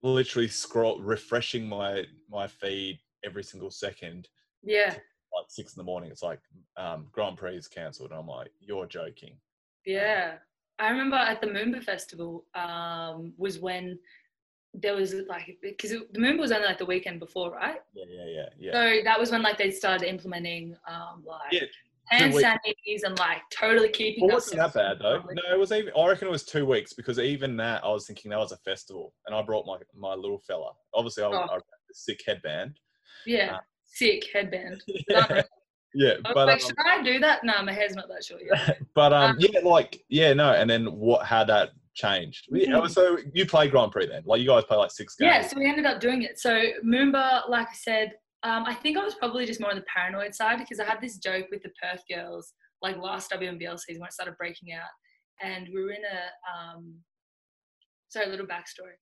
literally 0.02 0.47
scroll 0.47 1.00
refreshing 1.02 1.67
my 1.67 2.06
my 2.30 2.47
feed 2.47 3.00
every 3.23 3.43
single 3.43 3.71
second. 3.71 4.28
Yeah. 4.63 4.95
Like 5.36 5.45
six 5.50 5.76
in 5.76 5.82
the 5.82 5.86
morning, 5.86 6.10
it's 6.10 6.23
like 6.23 6.39
um, 6.78 7.08
Grand 7.12 7.38
Prix 7.38 7.58
is 7.58 7.67
cancelled, 7.67 8.10
and 8.10 8.19
I'm 8.19 8.28
like, 8.28 8.52
you're 8.60 8.88
joking. 8.88 9.38
Yeah, 9.86 10.36
I 10.80 10.89
remember 10.89 11.15
at 11.15 11.41
the 11.41 11.47
Moomba 11.47 11.84
Festival 11.84 12.45
um, 12.56 13.34
was 13.38 13.60
when 13.60 14.00
there 14.73 14.95
was 14.95 15.13
like 15.27 15.58
because 15.62 15.91
the 15.91 16.19
Moomba 16.19 16.39
was 16.39 16.51
only 16.51 16.67
like 16.67 16.77
the 16.77 16.86
weekend 16.86 17.19
before, 17.19 17.51
right? 17.51 17.80
Yeah, 17.93 18.06
yeah, 18.10 18.25
yeah, 18.27 18.45
yeah. 18.60 18.71
So 18.71 19.03
that 19.03 19.19
was 19.19 19.32
when 19.32 19.41
like 19.41 19.58
they 19.58 19.71
started 19.71 20.08
implementing 20.08 20.75
um 20.88 21.23
like 21.25 21.51
yeah, 21.51 21.62
hand 22.10 22.34
sanitities 22.34 23.03
and 23.03 23.17
like 23.19 23.41
totally 23.51 23.89
keeping. 23.89 24.25
Well, 24.25 24.36
wasn't 24.36 24.58
that 24.58 24.73
bad 24.73 24.99
though? 24.99 25.19
No, 25.19 25.53
it 25.53 25.60
was 25.60 25.71
even. 25.71 25.91
I 25.97 26.08
reckon 26.08 26.27
it 26.27 26.32
was 26.32 26.43
two 26.43 26.65
weeks 26.65 26.93
because 26.93 27.19
even 27.19 27.58
that 27.58 27.84
I 27.84 27.89
was 27.89 28.08
thinking 28.08 28.32
that 28.32 28.39
was 28.39 28.51
a 28.51 28.58
festival, 28.58 29.13
and 29.25 29.36
I 29.36 29.41
brought 29.41 29.65
my 29.65 29.77
my 29.95 30.13
little 30.13 30.39
fella. 30.39 30.71
Obviously, 30.93 31.23
I, 31.23 31.27
oh. 31.27 31.47
I, 31.51 31.56
I 31.56 31.60
sick 31.91 32.21
headband. 32.25 32.80
Yeah, 33.25 33.56
uh, 33.56 33.60
sick 33.86 34.25
headband. 34.34 34.84
yeah. 35.10 35.41
yeah, 35.93 36.13
but 36.23 36.47
like, 36.47 36.62
um, 36.62 36.67
should 36.67 36.75
I 36.86 37.03
do 37.03 37.19
that? 37.19 37.43
No, 37.43 37.62
my 37.63 37.73
hair's 37.73 37.95
not 37.95 38.08
that 38.08 38.23
short 38.23 38.41
yet. 38.43 38.80
but 38.93 39.13
um, 39.13 39.32
um, 39.32 39.38
yeah, 39.39 39.60
like 39.63 40.03
yeah, 40.10 40.34
no, 40.34 40.53
and 40.53 40.69
then 40.69 40.86
what? 40.86 41.25
How 41.25 41.43
that 41.45 41.71
changed. 41.97 42.47
Mm-hmm. 42.53 42.88
So 42.88 43.17
you 43.33 43.45
play 43.45 43.67
Grand 43.67 43.91
Prix 43.91 44.07
then? 44.07 44.23
Like 44.25 44.41
you 44.41 44.47
guys 44.47 44.63
play 44.63 44.77
like 44.77 44.91
six 44.91 45.15
games? 45.15 45.31
Yeah, 45.31 45.47
so 45.47 45.57
we 45.60 45.67
ended 45.67 45.86
up 45.86 45.99
doing 45.99 46.21
it. 46.21 46.39
So 46.39 46.62
Moomba, 46.86 47.49
like 47.49 47.67
I 47.67 47.73
said, 47.73 48.13
um, 48.43 48.63
I 48.65 48.75
think 48.75 48.97
I 48.97 49.03
was 49.03 49.15
probably 49.15 49.45
just 49.45 49.60
more 49.60 49.71
on 49.71 49.75
the 49.75 49.86
paranoid 49.93 50.33
side 50.33 50.60
because 50.60 50.79
I 50.79 50.86
had 50.86 51.01
this 51.01 51.17
joke 51.17 51.47
with 51.51 51.63
the 51.63 51.71
Perth 51.81 52.03
girls, 52.10 52.53
like 52.81 52.97
last 52.97 53.31
WNBL 53.31 53.79
season 53.79 53.99
when 53.99 54.07
it 54.07 54.13
started 54.13 54.38
breaking 54.38 54.73
out, 54.73 54.89
and 55.41 55.67
we 55.73 55.83
were 55.83 55.91
in 55.91 56.03
a 56.03 56.77
um, 56.77 56.93
sorry, 58.10 58.27
a 58.27 58.29
little 58.29 58.45
backstory. 58.45 58.95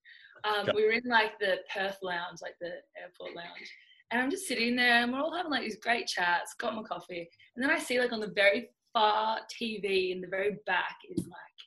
Um, 0.44 0.70
we 0.76 0.86
were 0.86 0.92
in 0.92 1.04
like 1.08 1.38
the 1.40 1.58
Perth 1.74 1.98
lounge, 2.02 2.40
like 2.42 2.56
the 2.62 2.72
airport 3.00 3.36
lounge. 3.36 3.72
And 4.12 4.22
I'm 4.22 4.30
just 4.30 4.48
sitting 4.48 4.76
there 4.76 5.02
and 5.02 5.12
we're 5.12 5.20
all 5.20 5.36
having 5.36 5.52
like 5.52 5.64
these 5.64 5.80
great 5.80 6.08
chats, 6.08 6.54
got 6.60 6.76
my 6.76 6.84
coffee. 6.84 7.28
And 7.56 7.64
then 7.64 7.72
I 7.72 7.80
see 7.80 8.00
like 8.00 8.14
on 8.14 8.20
the 8.20 8.32
very 8.36 8.70
far 8.94 9.40
TV 9.62 10.12
in 10.12 10.22
the 10.22 10.28
very 10.28 10.58
back 10.66 10.98
is 11.10 11.26
like 11.26 11.60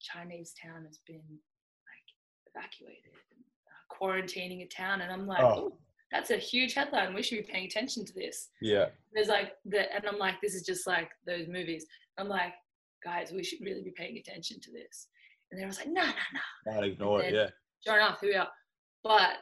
Chinese 0.00 0.54
town 0.60 0.84
has 0.86 0.98
been 1.06 1.16
like 1.16 2.54
evacuated 2.54 3.12
and 3.32 3.44
uh, 3.66 3.94
quarantining 3.94 4.62
a 4.62 4.68
town. 4.68 5.00
And 5.00 5.12
I'm 5.12 5.26
like, 5.26 5.42
oh. 5.42 5.76
that's 6.10 6.30
a 6.30 6.36
huge 6.36 6.74
headline. 6.74 7.14
We 7.14 7.22
should 7.22 7.44
be 7.44 7.52
paying 7.52 7.66
attention 7.66 8.04
to 8.04 8.12
this. 8.14 8.48
Yeah. 8.60 8.86
There's 9.12 9.28
like 9.28 9.52
the, 9.64 9.92
and 9.94 10.06
I'm 10.06 10.18
like, 10.18 10.40
this 10.42 10.54
is 10.54 10.62
just 10.62 10.86
like 10.86 11.10
those 11.26 11.46
movies. 11.48 11.86
I'm 12.18 12.28
like, 12.28 12.52
guys, 13.04 13.32
we 13.32 13.44
should 13.44 13.60
really 13.60 13.82
be 13.82 13.92
paying 13.96 14.18
attention 14.18 14.60
to 14.60 14.70
this. 14.72 15.08
And 15.50 15.58
then 15.58 15.64
I 15.64 15.68
was 15.68 15.78
like, 15.78 15.88
no, 15.88 16.02
no, 16.02 16.72
no. 16.72 16.80
I 16.80 16.84
ignore 16.84 17.22
it, 17.22 17.34
yeah. 17.34 17.48
Sure 17.84 17.96
enough, 17.96 18.20
here 18.20 18.30
we 18.30 18.36
are. 18.36 18.48
But 19.02 19.38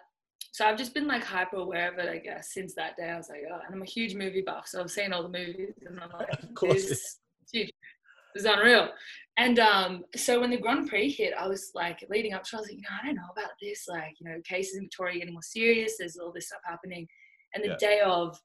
so 0.52 0.64
I've 0.64 0.78
just 0.78 0.94
been 0.94 1.06
like 1.06 1.24
hyper 1.24 1.56
aware 1.56 1.92
of 1.92 1.98
it, 1.98 2.08
I 2.08 2.18
guess, 2.18 2.52
since 2.52 2.74
that 2.74 2.96
day. 2.96 3.10
I 3.10 3.16
was 3.16 3.28
like, 3.28 3.42
oh, 3.50 3.60
and 3.64 3.74
I'm 3.74 3.82
a 3.82 3.86
huge 3.86 4.14
movie 4.14 4.42
buff, 4.44 4.66
so 4.66 4.80
I've 4.80 4.90
seen 4.90 5.12
all 5.12 5.22
the 5.22 5.28
movies, 5.28 5.74
and 5.86 6.00
I'm 6.00 6.10
like, 6.18 6.42
of 6.42 6.54
course, 6.54 6.88
this, 6.88 7.18
huge. 7.52 7.70
This 8.34 8.44
is 8.44 8.50
unreal. 8.50 8.88
And 9.38 9.60
um, 9.60 10.04
so 10.16 10.40
when 10.40 10.50
the 10.50 10.58
Grand 10.58 10.88
Prix 10.88 11.10
hit, 11.10 11.32
I 11.38 11.46
was 11.46 11.70
like, 11.72 12.04
leading 12.10 12.34
up 12.34 12.42
to, 12.42 12.56
I 12.56 12.60
was 12.60 12.68
like, 12.68 12.76
you 12.76 12.82
know, 12.82 12.96
I 13.00 13.06
don't 13.06 13.14
know 13.14 13.22
about 13.30 13.52
this. 13.62 13.86
Like, 13.88 14.16
you 14.20 14.28
know, 14.28 14.36
cases 14.44 14.76
in 14.76 14.82
Victoria 14.82 15.20
getting 15.20 15.32
more 15.32 15.42
serious. 15.42 15.94
There's 15.96 16.16
all 16.16 16.32
this 16.32 16.48
stuff 16.48 16.60
happening. 16.66 17.06
And 17.54 17.62
the 17.62 17.68
yeah. 17.68 17.76
day 17.78 18.00
of, 18.04 18.36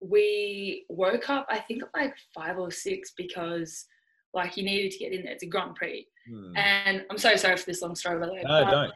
we 0.00 0.86
woke 0.88 1.30
up, 1.30 1.46
I 1.48 1.60
think 1.60 1.84
at 1.84 1.88
like 1.94 2.14
five 2.34 2.58
or 2.58 2.72
six, 2.72 3.12
because 3.16 3.86
like 4.34 4.56
you 4.56 4.64
needed 4.64 4.90
to 4.90 4.98
get 4.98 5.12
in 5.12 5.22
there. 5.22 5.34
It's 5.34 5.44
a 5.44 5.46
Grand 5.46 5.76
Prix. 5.76 6.04
Hmm. 6.28 6.56
And 6.56 7.04
I'm 7.08 7.18
so 7.18 7.36
sorry 7.36 7.56
for 7.56 7.66
this 7.66 7.80
long 7.80 7.94
story, 7.94 8.18
by 8.18 8.26
the 8.26 8.32
way. 8.32 8.42
No, 8.42 8.64
but, 8.64 8.70
don't. 8.70 8.92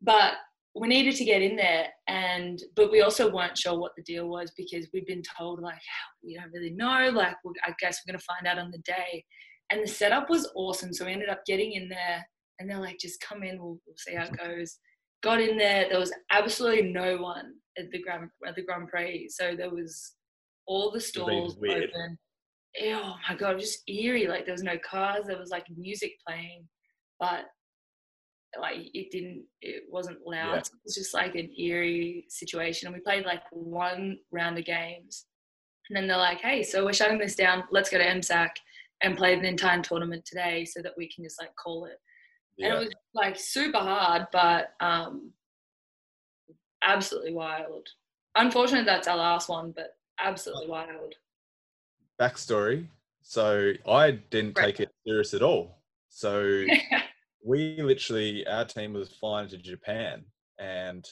But 0.00 0.32
we 0.74 0.88
needed 0.88 1.16
to 1.16 1.24
get 1.24 1.42
in 1.42 1.54
there 1.54 1.86
and 2.08 2.62
but 2.74 2.90
we 2.90 3.00
also 3.00 3.30
weren't 3.30 3.56
sure 3.56 3.78
what 3.78 3.92
the 3.96 4.02
deal 4.02 4.28
was 4.28 4.52
because 4.56 4.88
we'd 4.92 5.06
been 5.06 5.22
told 5.38 5.60
like 5.60 5.78
we 6.24 6.34
don't 6.34 6.50
really 6.52 6.70
know 6.70 7.10
like 7.14 7.36
i 7.64 7.72
guess 7.78 8.00
we're 8.04 8.12
going 8.12 8.18
to 8.18 8.24
find 8.24 8.46
out 8.46 8.58
on 8.58 8.72
the 8.72 8.78
day 8.78 9.24
and 9.74 9.82
the 9.82 9.88
setup 9.88 10.30
was 10.30 10.48
awesome. 10.54 10.92
So 10.92 11.04
we 11.04 11.12
ended 11.12 11.28
up 11.28 11.44
getting 11.44 11.72
in 11.72 11.88
there 11.88 12.24
and 12.58 12.70
they're 12.70 12.80
like 12.80 12.98
just 12.98 13.20
come 13.20 13.42
in 13.42 13.58
we'll, 13.58 13.80
we'll 13.86 13.96
see 13.96 14.14
how 14.14 14.24
it 14.24 14.38
goes. 14.38 14.78
Got 15.22 15.40
in 15.40 15.58
there 15.58 15.88
there 15.90 15.98
was 15.98 16.12
absolutely 16.30 16.92
no 16.92 17.16
one 17.16 17.54
at 17.76 17.90
the 17.90 18.00
grand 18.00 18.30
at 18.46 18.54
the 18.54 18.62
grand 18.62 18.88
prix. 18.88 19.28
So 19.30 19.54
there 19.56 19.70
was 19.70 20.12
all 20.66 20.92
the 20.92 21.00
stalls 21.00 21.56
open. 21.56 22.18
Oh 22.82 23.16
my 23.28 23.34
god 23.34 23.58
just 23.58 23.82
eerie. 23.88 24.28
Like 24.28 24.44
there 24.44 24.54
was 24.54 24.62
no 24.62 24.78
cars 24.78 25.26
there 25.26 25.38
was 25.38 25.50
like 25.50 25.66
music 25.76 26.12
playing 26.26 26.68
but 27.18 27.46
like 28.60 28.76
it 28.94 29.10
didn't 29.10 29.42
it 29.60 29.82
wasn't 29.90 30.18
loud. 30.24 30.54
Yeah. 30.54 30.58
it 30.58 30.70
was 30.84 30.94
just 30.94 31.14
like 31.14 31.34
an 31.34 31.50
eerie 31.58 32.26
situation. 32.28 32.86
And 32.86 32.94
we 32.94 33.00
played 33.00 33.26
like 33.26 33.42
one 33.50 34.18
round 34.30 34.56
of 34.56 34.64
games. 34.64 35.26
And 35.90 35.96
then 35.96 36.06
they're 36.06 36.16
like 36.16 36.38
hey 36.38 36.62
so 36.62 36.84
we're 36.84 36.92
shutting 36.92 37.18
this 37.18 37.34
down. 37.34 37.64
Let's 37.72 37.90
go 37.90 37.98
to 37.98 38.04
msac 38.04 38.50
and 39.04 39.16
play 39.16 39.38
the 39.38 39.46
entire 39.46 39.80
tournament 39.82 40.24
today 40.24 40.64
so 40.64 40.80
that 40.82 40.92
we 40.96 41.08
can 41.08 41.24
just 41.24 41.40
like 41.40 41.54
call 41.56 41.84
it 41.86 41.98
yeah. 42.56 42.66
and 42.66 42.76
it 42.76 42.78
was 42.78 42.94
like 43.14 43.38
super 43.38 43.78
hard 43.78 44.26
but 44.32 44.70
um 44.80 45.30
absolutely 46.82 47.32
wild 47.32 47.86
unfortunately 48.36 48.84
that's 48.84 49.08
our 49.08 49.16
last 49.16 49.48
one 49.48 49.72
but 49.74 49.96
absolutely 50.20 50.68
wild 50.68 51.14
backstory 52.20 52.86
so 53.22 53.72
i 53.88 54.10
didn't 54.30 54.56
right. 54.58 54.66
take 54.66 54.80
it 54.80 54.90
serious 55.06 55.34
at 55.34 55.42
all 55.42 55.78
so 56.08 56.64
we 57.44 57.80
literally 57.82 58.46
our 58.46 58.64
team 58.64 58.92
was 58.92 59.12
flying 59.12 59.48
to 59.48 59.58
Japan 59.58 60.24
and 60.58 61.04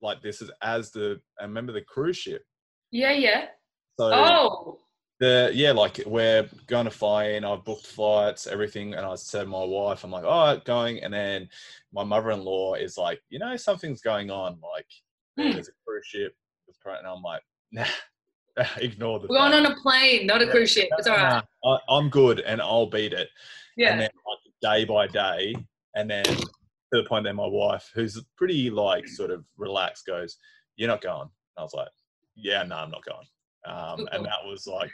like 0.00 0.22
this 0.22 0.40
is 0.40 0.50
as 0.62 0.90
the 0.90 1.20
I 1.40 1.44
remember 1.44 1.72
the 1.72 1.82
cruise 1.82 2.16
ship. 2.16 2.42
Yeah, 2.90 3.12
yeah. 3.12 3.46
So 3.98 4.12
oh. 4.12 4.78
The 5.22 5.52
yeah, 5.54 5.70
like 5.70 6.02
we're 6.04 6.48
going 6.66 6.86
to 6.86 6.90
fly 6.90 7.26
in. 7.26 7.44
I've 7.44 7.64
booked 7.64 7.86
flights, 7.86 8.48
everything, 8.48 8.94
and 8.94 9.06
I 9.06 9.14
said 9.14 9.44
to 9.44 9.46
my 9.46 9.62
wife, 9.62 10.02
I'm 10.02 10.10
like, 10.10 10.24
all 10.24 10.46
right, 10.46 10.64
going. 10.64 11.00
And 11.04 11.14
then 11.14 11.48
my 11.92 12.02
mother-in-law 12.02 12.74
is 12.74 12.98
like, 12.98 13.20
you 13.30 13.38
know, 13.38 13.54
something's 13.54 14.00
going 14.00 14.32
on. 14.32 14.58
Like 14.60 14.86
mm. 15.38 15.54
there's 15.54 15.68
a 15.68 15.72
cruise 15.86 16.06
ship, 16.06 16.34
and 16.86 17.06
I'm 17.06 17.22
like, 17.22 17.42
nah. 17.72 17.84
Ignore 18.78 19.20
the. 19.20 19.28
We're 19.28 19.38
going 19.38 19.64
on 19.64 19.66
a 19.66 19.76
plane, 19.76 20.26
not 20.26 20.42
a 20.42 20.46
yeah. 20.46 20.50
cruise 20.50 20.72
ship. 20.72 20.88
It's 20.98 21.06
all 21.06 21.16
right. 21.16 21.44
I, 21.64 21.78
I'm 21.88 22.10
good, 22.10 22.40
and 22.40 22.60
I'll 22.60 22.90
beat 22.90 23.12
it. 23.12 23.28
Yeah. 23.76 23.92
And 23.92 24.00
then 24.00 24.10
like, 24.26 24.52
day 24.60 24.84
by 24.84 25.06
day, 25.06 25.54
and 25.94 26.10
then 26.10 26.24
to 26.24 26.48
the 26.90 27.04
point 27.04 27.26
that 27.26 27.34
my 27.34 27.46
wife, 27.46 27.88
who's 27.94 28.20
pretty 28.36 28.70
like 28.70 29.06
sort 29.06 29.30
of 29.30 29.44
relaxed, 29.56 30.04
goes, 30.04 30.36
"You're 30.74 30.88
not 30.88 31.00
going." 31.00 31.28
I 31.56 31.62
was 31.62 31.74
like, 31.74 31.90
"Yeah, 32.34 32.64
no, 32.64 32.74
I'm 32.74 32.90
not 32.90 33.04
going." 33.04 33.26
Um, 33.64 34.08
and 34.10 34.24
that 34.24 34.44
was 34.44 34.66
like, 34.66 34.90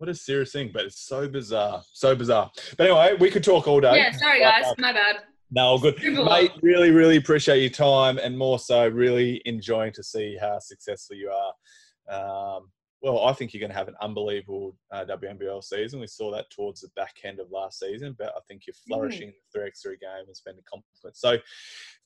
what 0.00 0.08
a 0.08 0.14
serious 0.14 0.50
thing, 0.50 0.70
but 0.72 0.86
it's 0.86 1.06
so 1.06 1.28
bizarre, 1.28 1.82
so 1.92 2.16
bizarre. 2.16 2.50
But 2.78 2.86
anyway, 2.86 3.16
we 3.20 3.30
could 3.30 3.44
talk 3.44 3.68
all 3.68 3.82
day. 3.82 3.96
Yeah, 3.96 4.12
sorry 4.12 4.40
guys, 4.40 4.64
my 4.78 4.94
bad. 4.94 5.16
No, 5.50 5.62
all 5.66 5.78
good, 5.78 6.00
mate. 6.02 6.52
Really, 6.62 6.90
really 6.90 7.16
appreciate 7.16 7.60
your 7.60 7.70
time, 7.70 8.16
and 8.16 8.38
more 8.38 8.58
so, 8.58 8.88
really 8.88 9.42
enjoying 9.44 9.92
to 9.92 10.02
see 10.02 10.38
how 10.40 10.58
successful 10.58 11.16
you 11.16 11.30
are. 11.30 12.56
Um, 12.56 12.70
well, 13.02 13.26
I 13.26 13.34
think 13.34 13.52
you're 13.52 13.60
going 13.60 13.72
to 13.72 13.76
have 13.76 13.88
an 13.88 13.96
unbelievable 14.00 14.74
uh, 14.90 15.04
WNBL 15.04 15.62
season. 15.62 16.00
We 16.00 16.06
saw 16.06 16.30
that 16.32 16.48
towards 16.50 16.80
the 16.80 16.88
back 16.96 17.16
end 17.24 17.38
of 17.38 17.50
last 17.50 17.80
season, 17.80 18.14
but 18.18 18.28
I 18.28 18.40
think 18.48 18.62
you're 18.66 18.74
mm. 18.74 18.86
flourishing 18.86 19.28
mm. 19.28 19.32
the 19.52 19.60
3x3 19.60 20.00
game 20.00 20.26
and 20.26 20.36
spending 20.36 20.64
compliment. 20.70 21.16
So 21.16 21.36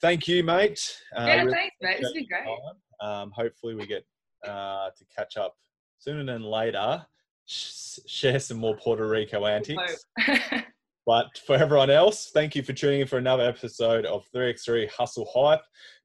thank 0.00 0.26
you, 0.26 0.42
mate. 0.42 0.80
Uh, 1.16 1.24
yeah, 1.26 1.42
really 1.42 1.52
thanks, 1.52 1.76
mate. 1.80 1.96
It's 2.00 2.12
been 2.12 2.26
great. 2.26 2.46
Um, 3.00 3.30
hopefully, 3.30 3.76
we 3.76 3.86
get 3.86 4.04
uh, 4.44 4.90
to 4.96 5.04
catch 5.14 5.36
up 5.36 5.54
sooner 5.98 6.24
than 6.24 6.42
later, 6.42 7.04
sh- 7.46 7.98
share 8.06 8.40
some 8.40 8.58
more 8.58 8.76
Puerto 8.76 9.06
Rico 9.06 9.46
antics. 9.46 10.04
but 11.06 11.38
for 11.46 11.56
everyone 11.56 11.90
else, 11.90 12.30
thank 12.32 12.54
you 12.54 12.62
for 12.62 12.72
tuning 12.72 13.00
in 13.00 13.06
for 13.06 13.18
another 13.18 13.44
episode 13.44 14.06
of 14.06 14.24
3x3 14.34 14.88
Hustle 14.90 15.28
Hype. 15.32 15.62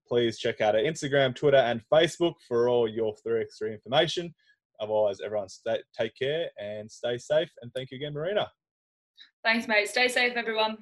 Please 0.07 0.39
check 0.39 0.61
out 0.61 0.75
our 0.75 0.81
Instagram, 0.81 1.35
Twitter, 1.35 1.57
and 1.57 1.81
Facebook 1.91 2.33
for 2.47 2.67
all 2.67 2.87
your 2.87 3.13
3x3 3.25 3.73
information. 3.73 4.33
Otherwise, 4.79 5.19
everyone 5.23 5.49
stay, 5.49 5.79
take 5.97 6.15
care 6.15 6.47
and 6.57 6.89
stay 6.89 7.17
safe. 7.17 7.49
And 7.61 7.71
thank 7.75 7.91
you 7.91 7.97
again, 7.97 8.13
Marena. 8.13 8.47
Thanks, 9.43 9.67
mate. 9.67 9.89
Stay 9.89 10.07
safe, 10.07 10.33
everyone. 10.35 10.77